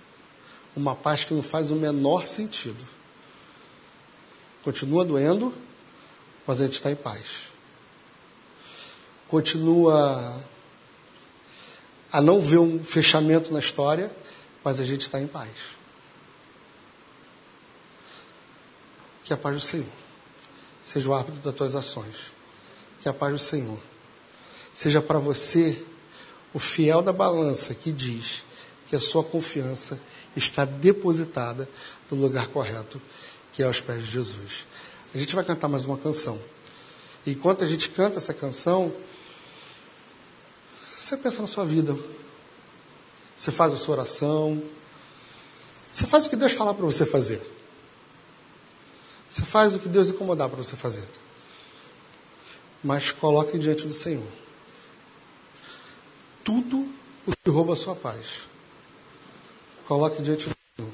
uma 0.74 0.94
paz 0.94 1.24
que 1.24 1.32
não 1.32 1.42
faz 1.42 1.70
o 1.70 1.74
menor 1.74 2.26
sentido. 2.26 2.84
Continua 4.62 5.06
doendo, 5.06 5.54
mas 6.46 6.60
a 6.60 6.64
gente 6.64 6.74
está 6.74 6.90
em 6.90 6.96
paz. 6.96 7.55
Continua 9.28 10.40
a 12.12 12.20
não 12.20 12.40
ver 12.40 12.58
um 12.58 12.82
fechamento 12.82 13.52
na 13.52 13.58
história, 13.58 14.10
mas 14.62 14.80
a 14.80 14.84
gente 14.84 15.02
está 15.02 15.20
em 15.20 15.26
paz. 15.26 15.50
Que 19.24 19.32
a 19.32 19.36
paz 19.36 19.56
do 19.56 19.60
Senhor 19.60 19.86
seja 20.82 21.10
o 21.10 21.14
árbitro 21.14 21.40
das 21.40 21.54
tuas 21.54 21.74
ações. 21.74 22.32
Que 23.00 23.08
a 23.08 23.12
paz 23.12 23.32
do 23.32 23.38
Senhor 23.38 23.78
seja 24.72 25.02
para 25.02 25.18
você 25.18 25.84
o 26.54 26.58
fiel 26.58 27.02
da 27.02 27.12
balança 27.12 27.74
que 27.74 27.92
diz 27.92 28.44
que 28.88 28.94
a 28.94 29.00
sua 29.00 29.24
confiança 29.24 30.00
está 30.36 30.64
depositada 30.64 31.68
no 32.10 32.16
lugar 32.16 32.48
correto, 32.48 33.00
que 33.52 33.62
é 33.62 33.66
aos 33.66 33.80
pés 33.80 34.04
de 34.04 34.10
Jesus. 34.10 34.66
A 35.14 35.18
gente 35.18 35.34
vai 35.34 35.44
cantar 35.44 35.68
mais 35.68 35.84
uma 35.84 35.98
canção. 35.98 36.38
Enquanto 37.26 37.64
a 37.64 37.66
gente 37.66 37.88
canta 37.88 38.18
essa 38.18 38.32
canção, 38.32 38.92
você 41.06 41.16
pensa 41.16 41.40
na 41.40 41.46
sua 41.46 41.64
vida. 41.64 41.96
Você 43.36 43.52
faz 43.52 43.72
a 43.72 43.76
sua 43.76 43.94
oração. 43.94 44.60
Você 45.92 46.04
faz 46.04 46.26
o 46.26 46.30
que 46.30 46.34
Deus 46.34 46.52
falar 46.52 46.74
para 46.74 46.84
você 46.84 47.06
fazer. 47.06 47.40
Você 49.28 49.42
faz 49.42 49.76
o 49.76 49.78
que 49.78 49.88
Deus 49.88 50.08
incomodar 50.08 50.48
para 50.48 50.56
você 50.56 50.74
fazer. 50.74 51.06
Mas 52.82 53.12
coloque 53.12 53.56
diante 53.56 53.86
do 53.86 53.92
Senhor 53.92 54.26
tudo 56.42 56.88
o 57.24 57.32
que 57.32 57.50
rouba 57.50 57.74
a 57.74 57.76
sua 57.76 57.94
paz. 57.94 58.42
Coloque 59.86 60.20
diante 60.20 60.48
do 60.48 60.56
Senhor 60.76 60.92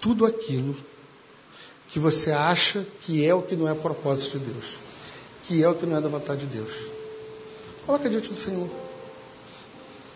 tudo 0.00 0.26
aquilo 0.26 0.76
que 1.88 2.00
você 2.00 2.32
acha 2.32 2.84
que 3.02 3.24
é 3.24 3.32
o 3.32 3.42
que 3.42 3.54
não 3.54 3.68
é 3.68 3.74
propósito 3.74 4.40
de 4.40 4.46
Deus, 4.46 4.76
que 5.44 5.62
é 5.62 5.68
o 5.68 5.76
que 5.76 5.86
não 5.86 5.96
é 5.96 6.00
da 6.00 6.08
vontade 6.08 6.44
de 6.44 6.58
Deus. 6.58 6.72
Coloque 7.86 8.08
diante 8.08 8.28
do 8.28 8.34
Senhor. 8.34 8.91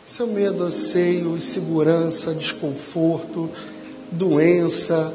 Seu 0.07 0.29
medo, 0.29 0.63
anseio, 0.63 1.37
insegurança, 1.37 2.33
desconforto, 2.33 3.51
doença, 4.09 5.13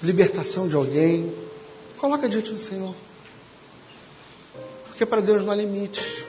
libertação 0.00 0.68
de 0.68 0.76
alguém. 0.76 1.34
Coloca 1.98 2.28
diante 2.28 2.52
do 2.52 2.58
Senhor. 2.58 2.94
Porque 4.86 5.04
para 5.04 5.20
Deus 5.20 5.44
não 5.44 5.50
há 5.50 5.56
limites. 5.56 6.22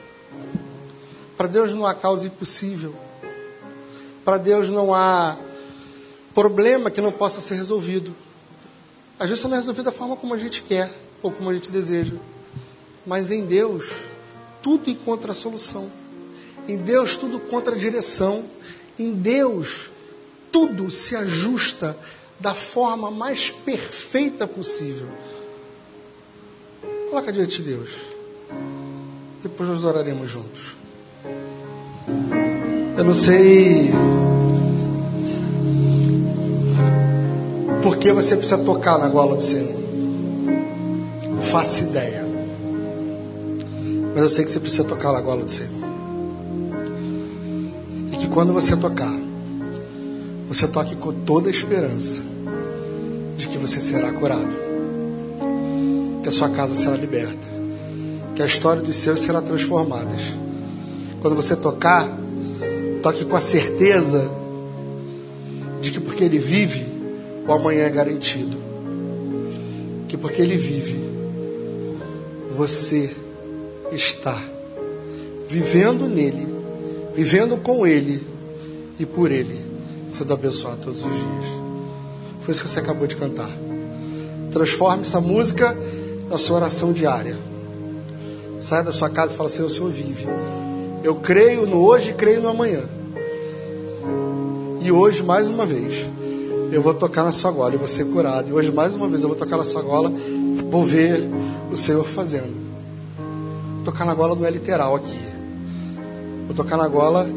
Para 1.36 1.46
Deus 1.46 1.72
não 1.72 1.86
há 1.86 1.94
causa 1.94 2.26
impossível. 2.26 2.92
Para 4.24 4.36
Deus 4.36 4.68
não 4.68 4.92
há 4.92 5.38
problema 6.34 6.90
que 6.90 7.00
não 7.00 7.12
possa 7.12 7.40
ser 7.40 7.54
resolvido. 7.54 8.12
Às 9.16 9.28
vezes 9.28 9.44
não 9.44 9.52
é 9.52 9.56
resolvido 9.58 9.84
da 9.84 9.92
forma 9.92 10.16
como 10.16 10.34
a 10.34 10.38
gente 10.38 10.60
quer 10.60 10.92
ou 11.22 11.30
como 11.30 11.50
a 11.50 11.54
gente 11.54 11.70
deseja. 11.70 12.16
Mas 13.06 13.30
em 13.30 13.44
Deus, 13.44 13.92
tudo 14.60 14.90
encontra 14.90 15.32
solução. 15.32 15.88
Em 16.68 16.76
Deus, 16.78 17.16
tudo 17.16 17.36
encontra 17.36 17.74
a 17.74 17.78
direção. 17.78 18.44
Em 18.98 19.12
Deus, 19.12 19.90
tudo 20.50 20.90
se 20.90 21.14
ajusta 21.16 21.96
da 22.38 22.54
forma 22.54 23.10
mais 23.10 23.50
perfeita 23.50 24.46
possível. 24.46 25.08
Coloca 27.10 27.32
diante 27.32 27.62
de 27.62 27.70
Deus. 27.70 27.90
Depois 29.42 29.68
nós 29.68 29.84
oraremos 29.84 30.30
juntos. 30.30 30.74
Eu 32.96 33.04
não 33.04 33.14
sei 33.14 33.90
por 37.82 37.98
que 37.98 38.12
você 38.12 38.36
precisa 38.36 38.58
tocar 38.58 38.98
na 38.98 39.08
gola 39.08 39.36
do 39.36 39.42
Senhor. 39.42 39.74
Faço 41.42 41.84
ideia. 41.84 42.24
Mas 44.14 44.22
eu 44.22 44.28
sei 44.28 44.44
que 44.44 44.50
você 44.50 44.60
precisa 44.60 44.84
tocar 44.84 45.12
na 45.12 45.20
gola 45.20 45.42
do 45.42 45.50
Senhor. 45.50 45.73
Quando 48.34 48.52
você 48.52 48.76
tocar, 48.76 49.16
você 50.48 50.66
toque 50.66 50.96
com 50.96 51.12
toda 51.12 51.46
a 51.46 51.52
esperança 51.52 52.20
de 53.36 53.46
que 53.46 53.56
você 53.56 53.78
será 53.78 54.12
curado, 54.12 54.50
que 56.20 56.28
a 56.28 56.32
sua 56.32 56.48
casa 56.48 56.74
será 56.74 56.96
liberta, 56.96 57.46
que 58.34 58.42
a 58.42 58.46
história 58.46 58.82
dos 58.82 58.96
seus 58.96 59.20
será 59.20 59.40
transformada. 59.40 60.10
Quando 61.22 61.36
você 61.36 61.54
tocar, 61.54 62.08
toque 63.04 63.24
com 63.24 63.36
a 63.36 63.40
certeza 63.40 64.28
de 65.80 65.92
que 65.92 66.00
porque 66.00 66.24
ele 66.24 66.40
vive, 66.40 66.84
o 67.46 67.52
amanhã 67.52 67.84
é 67.84 67.90
garantido. 67.90 68.56
que 70.08 70.16
porque 70.16 70.42
Ele 70.42 70.56
vive, 70.56 70.96
você 72.56 73.14
está 73.92 74.42
vivendo 75.48 76.08
nele, 76.08 76.53
vivendo 77.14 77.56
com 77.56 77.86
Ele 77.86 78.26
e 78.98 79.06
por 79.06 79.30
Ele, 79.30 79.64
sendo 80.08 80.32
abençoado 80.32 80.78
todos 80.82 80.98
os 80.98 81.12
dias. 81.12 81.64
Foi 82.40 82.52
isso 82.52 82.62
que 82.62 82.68
você 82.68 82.80
acabou 82.80 83.06
de 83.06 83.16
cantar. 83.16 83.50
Transforme 84.50 85.02
essa 85.02 85.20
música 85.20 85.76
na 86.28 86.38
sua 86.38 86.56
oração 86.56 86.92
diária. 86.92 87.36
Saia 88.60 88.82
da 88.82 88.92
sua 88.92 89.08
casa 89.08 89.34
e 89.34 89.36
fala: 89.36 89.48
Senhor, 89.48 89.68
o 89.68 89.70
Senhor 89.70 89.90
vive. 89.90 90.26
Eu 91.02 91.16
creio 91.16 91.66
no 91.66 91.84
hoje 91.84 92.10
e 92.10 92.14
creio 92.14 92.40
no 92.40 92.48
amanhã. 92.48 92.82
E 94.80 94.92
hoje, 94.92 95.22
mais 95.22 95.48
uma 95.48 95.64
vez, 95.64 96.06
eu 96.70 96.82
vou 96.82 96.92
tocar 96.92 97.24
na 97.24 97.32
sua 97.32 97.50
gola 97.50 97.74
e 97.74 97.78
vou 97.78 97.88
ser 97.88 98.04
curado. 98.04 98.50
E 98.50 98.52
hoje, 98.52 98.70
mais 98.70 98.94
uma 98.94 99.08
vez, 99.08 99.22
eu 99.22 99.28
vou 99.28 99.36
tocar 99.36 99.56
na 99.56 99.64
sua 99.64 99.82
gola, 99.82 100.12
vou 100.70 100.84
ver 100.84 101.24
o 101.72 101.76
Senhor 101.76 102.04
fazendo. 102.04 102.54
Tocar 103.84 104.04
na 104.04 104.14
gola 104.14 104.34
não 104.34 104.44
é 104.44 104.50
literal 104.50 104.94
aqui. 104.94 105.33
Vou 106.46 106.54
tocar 106.54 106.76
na 106.76 106.88
gola 106.88 107.28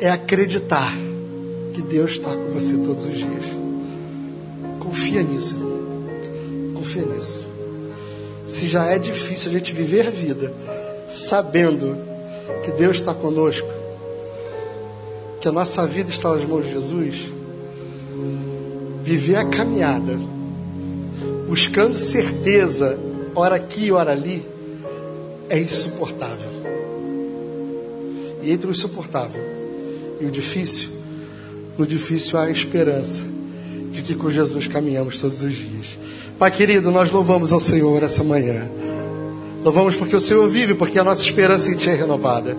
é 0.00 0.10
acreditar 0.10 0.92
que 1.72 1.80
Deus 1.80 2.12
está 2.12 2.28
com 2.28 2.52
você 2.52 2.76
todos 2.76 3.04
os 3.04 3.16
dias. 3.16 3.44
Confia 4.80 5.22
nisso, 5.22 5.54
irmão. 5.54 6.74
Confia 6.74 7.02
nisso. 7.02 7.46
Se 8.46 8.66
já 8.66 8.86
é 8.86 8.98
difícil 8.98 9.50
a 9.50 9.54
gente 9.54 9.72
viver 9.72 10.08
a 10.08 10.10
vida 10.10 10.52
sabendo 11.08 11.96
que 12.64 12.72
Deus 12.72 12.96
está 12.96 13.14
conosco, 13.14 13.68
que 15.40 15.46
a 15.46 15.52
nossa 15.52 15.86
vida 15.86 16.10
está 16.10 16.34
nas 16.34 16.44
mãos 16.44 16.66
de 16.66 16.72
Jesus, 16.72 17.32
viver 19.02 19.36
a 19.36 19.44
caminhada, 19.44 20.18
buscando 21.48 21.96
certeza, 21.96 22.98
ora 23.34 23.56
aqui, 23.56 23.92
ora 23.92 24.12
ali, 24.12 24.44
é 25.48 25.58
insuportável. 25.58 26.51
E 28.42 28.50
entre 28.50 28.66
o 28.66 28.70
insuportável 28.70 29.42
e 30.20 30.24
o 30.26 30.30
difícil, 30.30 30.88
no 31.78 31.86
difícil 31.86 32.38
há 32.38 32.44
a 32.44 32.50
esperança 32.50 33.22
de 33.90 34.02
que 34.02 34.14
com 34.14 34.30
Jesus 34.30 34.66
caminhamos 34.66 35.20
todos 35.20 35.42
os 35.42 35.54
dias. 35.54 35.98
Pai 36.38 36.50
querido, 36.50 36.90
nós 36.90 37.10
louvamos 37.10 37.52
ao 37.52 37.60
Senhor 37.60 38.02
essa 38.02 38.24
manhã. 38.24 38.68
Louvamos 39.64 39.94
porque 39.94 40.16
o 40.16 40.20
Senhor 40.20 40.48
vive, 40.48 40.74
porque 40.74 40.98
a 40.98 41.04
nossa 41.04 41.22
esperança 41.22 41.70
em 41.70 41.76
Ti 41.76 41.90
é 41.90 41.94
renovada. 41.94 42.56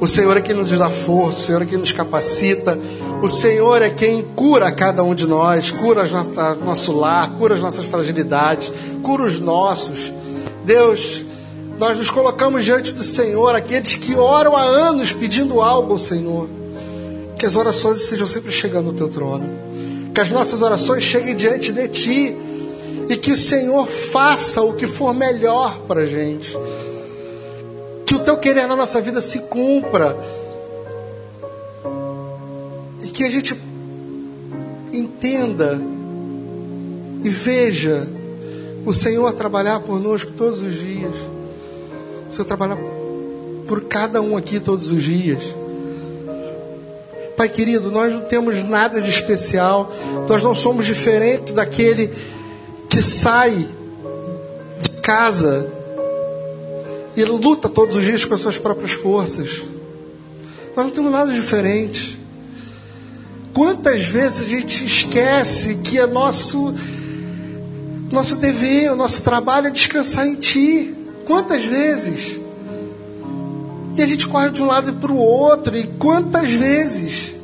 O 0.00 0.06
Senhor 0.06 0.36
é 0.36 0.40
quem 0.40 0.54
nos 0.54 0.70
dá 0.70 0.88
força, 0.88 1.40
o 1.40 1.42
Senhor 1.42 1.62
é 1.62 1.66
quem 1.66 1.78
nos 1.78 1.92
capacita, 1.92 2.78
o 3.22 3.28
Senhor 3.28 3.82
é 3.82 3.90
quem 3.90 4.22
cura 4.22 4.70
cada 4.70 5.02
um 5.02 5.14
de 5.14 5.26
nós, 5.26 5.70
cura 5.70 6.04
nosso 6.64 6.92
lar, 6.92 7.30
cura 7.32 7.54
as 7.54 7.60
nossas 7.60 7.84
fragilidades, 7.86 8.72
cura 9.02 9.24
os 9.24 9.40
nossos. 9.40 10.12
Deus, 10.64 11.22
nós 11.78 11.96
nos 11.96 12.10
colocamos 12.10 12.64
diante 12.64 12.92
do 12.92 13.02
Senhor, 13.02 13.54
aqueles 13.54 13.94
que 13.94 14.14
oram 14.14 14.56
há 14.56 14.62
anos 14.62 15.12
pedindo 15.12 15.60
algo 15.60 15.92
ao 15.92 15.98
Senhor. 15.98 16.48
Que 17.38 17.44
as 17.44 17.54
orações 17.54 18.00
estejam 18.00 18.26
sempre 18.26 18.50
chegando 18.50 18.88
ao 18.88 18.94
teu 18.94 19.08
trono. 19.08 19.46
Que 20.14 20.20
as 20.20 20.30
nossas 20.30 20.62
orações 20.62 21.04
cheguem 21.04 21.36
diante 21.36 21.70
de 21.70 21.88
Ti. 21.88 22.36
E 23.08 23.16
que 23.16 23.32
o 23.32 23.36
Senhor 23.36 23.86
faça 23.86 24.62
o 24.62 24.72
que 24.72 24.86
for 24.86 25.14
melhor 25.14 25.78
para 25.80 26.02
a 26.02 26.06
gente 26.06 26.56
que 28.06 28.14
o 28.14 28.20
teu 28.20 28.36
querer 28.38 28.68
na 28.68 28.76
nossa 28.76 29.00
vida 29.00 29.20
se 29.20 29.40
cumpra. 29.40 30.16
E 33.02 33.08
que 33.08 33.24
a 33.24 33.28
gente 33.30 33.60
entenda 34.92 35.78
e 37.22 37.28
veja 37.28 38.06
o 38.86 38.94
Senhor 38.94 39.32
trabalhar 39.32 39.80
conosco 39.80 40.30
todos 40.38 40.62
os 40.62 40.74
dias. 40.74 41.14
O 42.28 42.32
Senhor 42.32 42.44
trabalhar 42.44 42.78
por 43.66 43.84
cada 43.84 44.20
um 44.20 44.36
aqui 44.36 44.60
todos 44.60 44.90
os 44.90 45.02
dias. 45.02 45.54
Pai 47.36 47.48
querido, 47.48 47.90
nós 47.90 48.12
não 48.14 48.22
temos 48.22 48.56
nada 48.64 49.00
de 49.00 49.10
especial, 49.10 49.92
nós 50.26 50.42
não 50.42 50.54
somos 50.54 50.86
diferentes 50.86 51.52
daquele 51.52 52.10
que 52.88 53.02
sai 53.02 53.68
de 54.80 54.90
casa 55.02 55.70
e 57.14 57.24
luta 57.24 57.68
todos 57.68 57.96
os 57.96 58.04
dias 58.04 58.24
com 58.24 58.34
as 58.34 58.40
suas 58.40 58.58
próprias 58.58 58.92
forças. 58.92 59.62
Nós 60.74 60.86
não 60.86 60.90
temos 60.90 61.12
nada 61.12 61.30
diferente. 61.30 62.18
Quantas 63.52 64.02
vezes 64.02 64.40
a 64.40 64.44
gente 64.44 64.84
esquece 64.84 65.76
que 65.76 65.98
é 65.98 66.06
nosso 66.06 66.74
nosso 68.10 68.36
dever, 68.36 68.92
o 68.92 68.96
nosso 68.96 69.22
trabalho 69.22 69.66
é 69.66 69.70
descansar 69.70 70.26
em 70.26 70.36
Ti? 70.36 70.95
Quantas 71.26 71.64
vezes? 71.64 72.38
E 73.96 74.02
a 74.02 74.06
gente 74.06 74.26
corre 74.26 74.50
de 74.50 74.62
um 74.62 74.66
lado 74.66 74.94
para 74.94 75.12
o 75.12 75.18
outro, 75.18 75.76
e 75.76 75.86
quantas 75.86 76.50
vezes? 76.50 77.34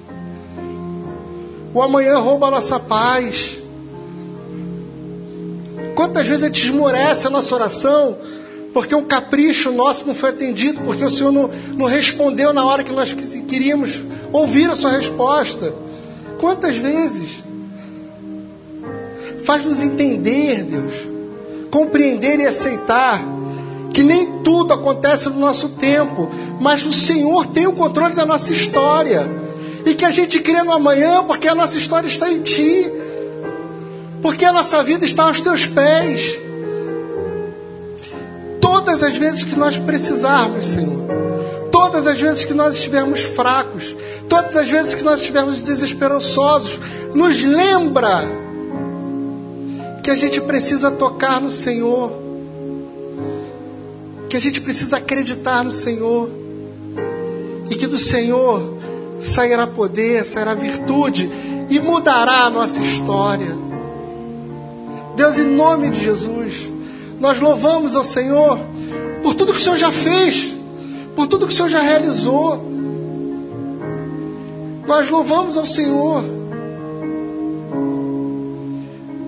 O 1.75 1.83
amanhã 1.83 2.19
rouba 2.19 2.49
a 2.49 2.51
nossa 2.53 2.79
paz. 2.79 3.59
Quantas 5.95 6.27
vezes 6.27 6.45
a 6.45 6.47
gente 6.47 6.65
esmorece 6.65 7.27
a 7.27 7.31
nossa 7.31 7.55
oração 7.55 8.17
porque 8.73 8.95
um 8.95 9.05
capricho 9.05 9.71
nosso 9.71 10.07
não 10.07 10.15
foi 10.15 10.31
atendido, 10.31 10.81
porque 10.81 11.05
o 11.05 11.11
Senhor 11.11 11.31
não, 11.31 11.51
não 11.77 11.87
respondeu 11.87 12.53
na 12.53 12.65
hora 12.65 12.83
que 12.83 12.93
nós 12.93 13.13
queríamos 13.47 14.01
ouvir 14.33 14.71
a 14.71 14.75
sua 14.75 14.91
resposta. 14.93 15.75
Quantas 16.41 16.77
vezes? 16.77 17.43
Faz-nos 19.45 19.83
entender, 19.83 20.63
Deus, 20.63 20.95
compreender 21.71 22.41
e 22.41 22.47
aceitar 22.47 23.23
que 23.93 24.03
nem 24.03 24.39
tudo 24.43 24.73
acontece 24.73 25.29
no 25.29 25.39
nosso 25.39 25.71
tempo, 25.71 26.29
mas 26.61 26.85
o 26.87 26.93
Senhor 26.93 27.47
tem 27.47 27.67
o 27.67 27.73
controle 27.73 28.15
da 28.15 28.25
nossa 28.25 28.53
história. 28.53 29.29
E 29.85 29.95
que 29.95 30.05
a 30.05 30.11
gente 30.11 30.41
crê 30.41 30.63
no 30.63 30.73
amanhã, 30.73 31.25
porque 31.25 31.49
a 31.49 31.55
nossa 31.55 31.77
história 31.77 32.07
está 32.07 32.31
em 32.33 32.41
Ti, 32.41 32.91
porque 34.23 34.45
a 34.45 34.53
nossa 34.53 34.83
vida 34.83 35.05
está 35.05 35.25
aos 35.25 35.41
Teus 35.41 35.67
pés. 35.67 36.39
Todas 38.61 39.03
as 39.03 39.17
vezes 39.17 39.43
que 39.43 39.57
nós 39.57 39.77
precisarmos, 39.77 40.67
Senhor. 40.67 41.03
Todas 41.71 42.07
as 42.07 42.21
vezes 42.21 42.45
que 42.45 42.55
nós 42.55 42.77
estivermos 42.77 43.21
fracos, 43.21 43.95
todas 44.29 44.57
as 44.57 44.71
vezes 44.71 44.95
que 44.95 45.03
nós 45.03 45.21
estivermos 45.21 45.59
desesperançosos, 45.59 46.79
nos 47.13 47.43
lembra 47.43 48.23
que 50.03 50.11
a 50.11 50.17
gente 50.17 50.41
precisa 50.41 50.91
tocar 50.91 51.41
no 51.41 51.51
Senhor, 51.51 52.22
que 54.33 54.37
a 54.39 54.41
gente 54.41 54.63
precisa 54.63 54.97
acreditar 54.97 55.63
no 55.63 55.71
Senhor, 55.71 56.31
e 57.69 57.77
que 57.77 57.87
do 57.87 57.99
Senhor 57.99 58.79
sairá 59.21 59.67
poder, 59.67 60.25
sairá 60.25 60.55
virtude 60.55 61.29
e 61.69 61.79
mudará 61.79 62.45
a 62.45 62.51
nossa 62.51 62.81
história. 62.81 63.55
Deus, 65.15 65.39
em 65.39 65.47
nome 65.49 65.91
de 65.91 66.03
Jesus, 66.03 66.67
nós 67.21 67.41
louvamos 67.41 67.95
ao 67.95 68.03
Senhor 68.03 68.59
por 69.23 69.35
tudo 69.35 69.53
que 69.53 69.59
o 69.59 69.63
Senhor 69.63 69.77
já 69.77 69.93
fez, 69.93 70.55
por 71.15 71.27
tudo 71.27 71.47
que 71.47 71.53
o 71.53 71.55
Senhor 71.55 71.69
já 71.69 71.83
realizou. 71.83 72.73
Nós 74.87 75.11
louvamos 75.11 75.59
ao 75.59 75.67
Senhor, 75.67 76.25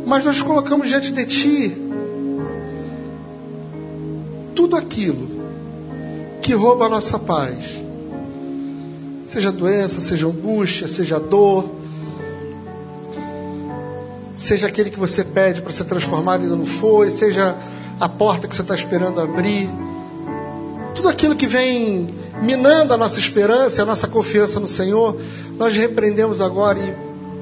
mas 0.07 0.25
nós 0.25 0.41
colocamos 0.41 0.89
diante 0.89 1.13
de 1.13 1.27
Ti 1.27 1.84
tudo 4.55 4.77
aquilo 4.77 5.29
que 6.41 6.55
rouba 6.55 6.87
a 6.87 6.89
nossa 6.89 7.19
paz, 7.19 7.83
seja 9.27 9.51
doença, 9.51 10.01
seja 10.01 10.27
angústia, 10.27 10.87
seja 10.87 11.19
dor, 11.19 11.69
seja 14.35 14.67
aquele 14.67 14.91
que 14.91 14.99
você 14.99 15.25
pede 15.25 15.63
para 15.63 15.73
ser 15.73 15.85
transformado 15.85 16.41
e 16.41 16.45
ainda 16.45 16.57
não 16.57 16.67
foi, 16.67 17.11
seja 17.11 17.57
a 17.99 18.09
porta 18.09 18.47
que 18.47 18.55
você 18.55 18.63
está 18.63 18.75
esperando 18.75 19.21
abrir. 19.21 19.69
Tudo 20.95 21.09
aquilo 21.09 21.35
que 21.35 21.47
vem 21.47 22.07
minando 22.43 22.93
a 22.95 22.97
nossa 22.97 23.19
esperança, 23.19 23.83
a 23.83 23.87
nossa 23.87 24.07
confiança 24.07 24.61
no 24.61 24.69
Senhor, 24.69 25.17
nós 25.57 25.77
repreendemos 25.77 26.41
agora 26.41 26.79
e 26.79 26.95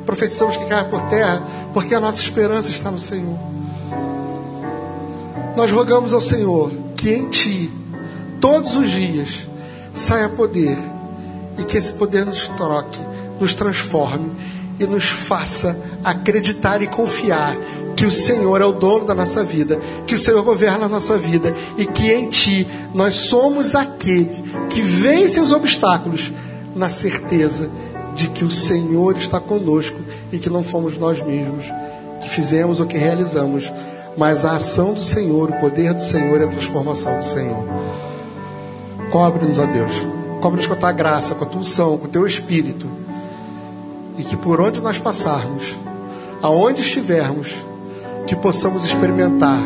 profetizamos 0.04 0.56
que 0.56 0.64
cai 0.66 0.88
por 0.88 1.02
terra, 1.08 1.42
porque 1.72 1.94
a 1.94 2.00
nossa 2.00 2.20
esperança 2.20 2.70
está 2.70 2.90
no 2.90 2.98
Senhor. 2.98 3.38
Nós 5.56 5.70
rogamos 5.70 6.14
ao 6.14 6.20
Senhor 6.20 6.81
que 7.02 7.12
em 7.12 7.28
Ti, 7.28 7.68
todos 8.40 8.76
os 8.76 8.88
dias, 8.88 9.48
saia 9.92 10.28
poder 10.28 10.78
e 11.58 11.64
que 11.64 11.76
esse 11.76 11.92
poder 11.94 12.24
nos 12.24 12.46
troque, 12.46 13.00
nos 13.40 13.56
transforme 13.56 14.30
e 14.78 14.86
nos 14.86 15.06
faça 15.06 15.76
acreditar 16.04 16.80
e 16.80 16.86
confiar 16.86 17.56
que 17.96 18.06
o 18.06 18.12
Senhor 18.12 18.60
é 18.60 18.64
o 18.64 18.70
dono 18.70 19.04
da 19.04 19.16
nossa 19.16 19.42
vida, 19.42 19.80
que 20.06 20.14
o 20.14 20.18
Senhor 20.18 20.44
governa 20.44 20.86
a 20.86 20.88
nossa 20.88 21.18
vida 21.18 21.52
e 21.76 21.86
que 21.86 22.12
em 22.12 22.28
Ti 22.28 22.68
nós 22.94 23.16
somos 23.16 23.74
aquele 23.74 24.44
que 24.70 24.80
vence 24.80 25.40
os 25.40 25.50
obstáculos 25.50 26.32
na 26.72 26.88
certeza 26.88 27.68
de 28.14 28.28
que 28.28 28.44
o 28.44 28.50
Senhor 28.50 29.16
está 29.16 29.40
conosco 29.40 29.98
e 30.30 30.38
que 30.38 30.48
não 30.48 30.62
fomos 30.62 30.96
nós 30.96 31.20
mesmos 31.20 31.64
que 32.20 32.30
fizemos 32.30 32.78
ou 32.78 32.86
que 32.86 32.96
realizamos, 32.96 33.72
mas 34.16 34.44
a 34.44 34.52
ação 34.52 34.92
do 34.92 35.02
Senhor, 35.02 35.50
o 35.50 35.60
poder 35.60 35.94
do 35.94 36.02
Senhor 36.02 36.40
e 36.40 36.44
a 36.44 36.48
transformação 36.48 37.18
do 37.18 37.24
Senhor. 37.24 37.64
Cobre-nos, 39.10 39.58
ó 39.58 39.66
Deus. 39.66 39.92
Cobre-nos 40.40 40.66
com 40.66 40.74
a 40.74 40.76
tua 40.76 40.92
graça, 40.92 41.34
com 41.34 41.44
a 41.44 41.48
tua 41.48 41.60
unção, 41.60 41.98
com 41.98 42.06
o 42.06 42.10
teu 42.10 42.26
espírito. 42.26 42.86
E 44.18 44.24
que 44.24 44.36
por 44.36 44.60
onde 44.60 44.80
nós 44.80 44.98
passarmos, 44.98 45.76
aonde 46.42 46.80
estivermos, 46.80 47.54
que 48.26 48.36
possamos 48.36 48.84
experimentar 48.84 49.60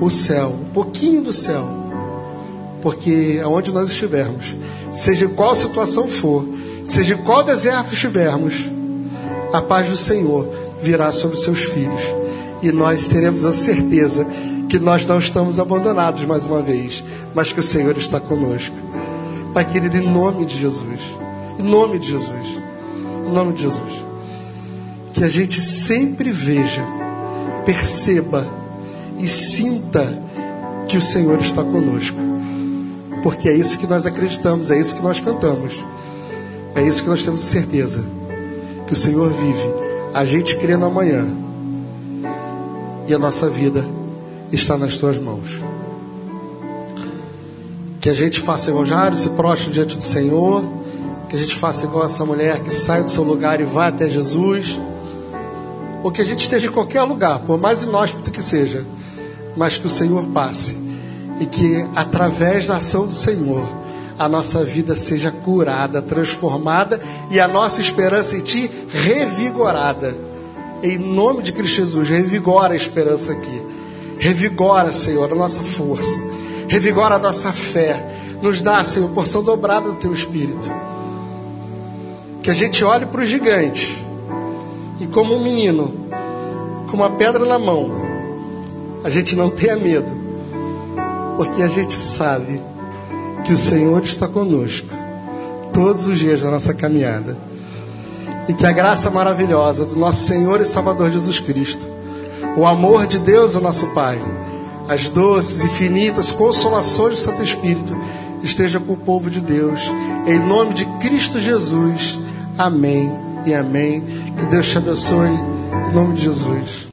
o 0.00 0.10
céu, 0.10 0.48
um 0.48 0.70
pouquinho 0.70 1.22
do 1.22 1.32
céu. 1.32 1.68
Porque 2.82 3.40
aonde 3.42 3.72
nós 3.72 3.88
estivermos, 3.90 4.54
seja 4.92 5.28
qual 5.28 5.54
situação 5.54 6.06
for, 6.06 6.46
seja 6.84 7.16
qual 7.16 7.42
deserto 7.42 7.94
estivermos, 7.94 8.64
a 9.52 9.62
paz 9.62 9.88
do 9.88 9.96
Senhor 9.96 10.48
virá 10.80 11.10
sobre 11.12 11.36
os 11.36 11.44
seus 11.44 11.62
filhos. 11.62 12.02
E 12.64 12.72
nós 12.72 13.06
teremos 13.06 13.44
a 13.44 13.52
certeza 13.52 14.26
que 14.70 14.78
nós 14.78 15.04
não 15.04 15.18
estamos 15.18 15.58
abandonados 15.58 16.24
mais 16.24 16.46
uma 16.46 16.62
vez, 16.62 17.04
mas 17.34 17.52
que 17.52 17.60
o 17.60 17.62
Senhor 17.62 17.94
está 17.98 18.18
conosco. 18.18 18.74
Pai 19.52 19.70
querido, 19.70 19.98
em 19.98 20.00
nome 20.00 20.46
de 20.46 20.56
Jesus, 20.56 20.98
em 21.58 21.62
nome 21.62 21.98
de 21.98 22.08
Jesus, 22.08 22.58
em 23.26 23.30
nome 23.30 23.52
de 23.52 23.64
Jesus, 23.64 24.02
que 25.12 25.22
a 25.22 25.28
gente 25.28 25.60
sempre 25.60 26.30
veja, 26.30 26.82
perceba 27.66 28.50
e 29.18 29.28
sinta 29.28 30.18
que 30.88 30.96
o 30.96 31.02
Senhor 31.02 31.38
está 31.42 31.62
conosco. 31.62 32.16
Porque 33.22 33.46
é 33.46 33.54
isso 33.54 33.78
que 33.78 33.86
nós 33.86 34.06
acreditamos, 34.06 34.70
é 34.70 34.80
isso 34.80 34.96
que 34.96 35.02
nós 35.02 35.20
cantamos, 35.20 35.84
é 36.74 36.82
isso 36.82 37.02
que 37.02 37.10
nós 37.10 37.22
temos 37.22 37.42
certeza 37.42 38.02
que 38.86 38.94
o 38.94 38.96
Senhor 38.96 39.30
vive. 39.30 39.68
A 40.14 40.24
gente 40.24 40.56
crê 40.56 40.78
no 40.78 40.86
amanhã. 40.86 41.43
E 43.06 43.14
a 43.14 43.18
nossa 43.18 43.50
vida 43.50 43.84
está 44.50 44.78
nas 44.78 44.96
tuas 44.96 45.18
mãos. 45.18 45.60
Que 48.00 48.08
a 48.08 48.14
gente 48.14 48.40
faça 48.40 48.70
igual 48.70 48.84
Jairo, 48.84 49.16
se 49.16 49.30
prostre 49.30 49.72
diante 49.72 49.96
do 49.96 50.02
Senhor. 50.02 50.64
Que 51.28 51.36
a 51.36 51.38
gente 51.38 51.54
faça 51.54 51.84
igual 51.84 52.06
essa 52.06 52.24
mulher 52.24 52.60
que 52.60 52.74
sai 52.74 53.02
do 53.02 53.10
seu 53.10 53.24
lugar 53.24 53.60
e 53.60 53.64
vai 53.64 53.88
até 53.88 54.08
Jesus. 54.08 54.78
Ou 56.02 56.10
que 56.10 56.20
a 56.20 56.24
gente 56.24 56.44
esteja 56.44 56.68
em 56.68 56.70
qualquer 56.70 57.02
lugar, 57.02 57.40
por 57.40 57.58
mais 57.58 57.82
inóspito 57.82 58.30
que 58.30 58.42
seja, 58.42 58.84
mas 59.56 59.78
que 59.78 59.86
o 59.86 59.90
Senhor 59.90 60.22
passe. 60.26 60.76
E 61.40 61.46
que 61.46 61.86
através 61.96 62.66
da 62.66 62.76
ação 62.76 63.06
do 63.06 63.14
Senhor, 63.14 63.66
a 64.18 64.28
nossa 64.28 64.62
vida 64.64 64.94
seja 64.96 65.30
curada, 65.30 66.00
transformada 66.00 67.00
e 67.30 67.40
a 67.40 67.48
nossa 67.48 67.80
esperança 67.80 68.36
em 68.36 68.40
Ti 68.40 68.70
revigorada. 68.88 70.33
Em 70.84 70.98
nome 70.98 71.42
de 71.42 71.50
Cristo 71.50 71.76
Jesus, 71.76 72.10
revigora 72.10 72.74
a 72.74 72.76
esperança 72.76 73.32
aqui. 73.32 73.62
Revigora, 74.18 74.92
Senhor, 74.92 75.32
a 75.32 75.34
nossa 75.34 75.62
força. 75.62 76.18
Revigora 76.68 77.14
a 77.14 77.18
nossa 77.18 77.50
fé. 77.54 78.36
Nos 78.42 78.60
dá, 78.60 78.84
Senhor, 78.84 79.08
porção 79.08 79.42
dobrada 79.42 79.88
do 79.88 79.94
Teu 79.94 80.12
Espírito. 80.12 80.70
Que 82.42 82.50
a 82.50 82.54
gente 82.54 82.84
olhe 82.84 83.06
para 83.06 83.22
o 83.22 83.24
gigante 83.24 83.98
e, 85.00 85.06
como 85.06 85.34
um 85.34 85.42
menino, 85.42 85.90
com 86.90 86.98
uma 86.98 87.08
pedra 87.08 87.46
na 87.46 87.58
mão, 87.58 87.90
a 89.02 89.08
gente 89.08 89.34
não 89.34 89.48
tenha 89.48 89.76
medo, 89.76 90.12
porque 91.38 91.62
a 91.62 91.68
gente 91.68 91.98
sabe 91.98 92.60
que 93.42 93.54
o 93.54 93.56
Senhor 93.56 94.04
está 94.04 94.28
conosco 94.28 94.88
todos 95.72 96.06
os 96.08 96.18
dias 96.18 96.42
da 96.42 96.50
nossa 96.50 96.74
caminhada. 96.74 97.53
E 98.48 98.54
que 98.54 98.66
a 98.66 98.72
graça 98.72 99.10
maravilhosa 99.10 99.84
do 99.84 99.96
nosso 99.96 100.24
Senhor 100.24 100.60
e 100.60 100.64
Salvador 100.64 101.10
Jesus 101.10 101.40
Cristo, 101.40 101.86
o 102.56 102.66
amor 102.66 103.06
de 103.06 103.18
Deus, 103.18 103.54
o 103.54 103.60
nosso 103.60 103.86
Pai, 103.88 104.20
as 104.88 105.08
doces, 105.08 105.62
infinitas 105.62 106.30
consolações 106.30 107.16
do 107.16 107.16
Santo 107.16 107.42
Espírito 107.42 107.96
esteja 108.42 108.78
com 108.78 108.92
o 108.92 108.96
povo 108.96 109.30
de 109.30 109.40
Deus. 109.40 109.90
Em 110.26 110.38
nome 110.38 110.74
de 110.74 110.84
Cristo 110.98 111.40
Jesus. 111.40 112.18
Amém 112.58 113.10
e 113.46 113.54
amém. 113.54 114.02
Que 114.38 114.46
Deus 114.46 114.68
te 114.68 114.78
abençoe. 114.78 115.30
Em 115.88 115.94
nome 115.94 116.14
de 116.14 116.22
Jesus. 116.22 116.82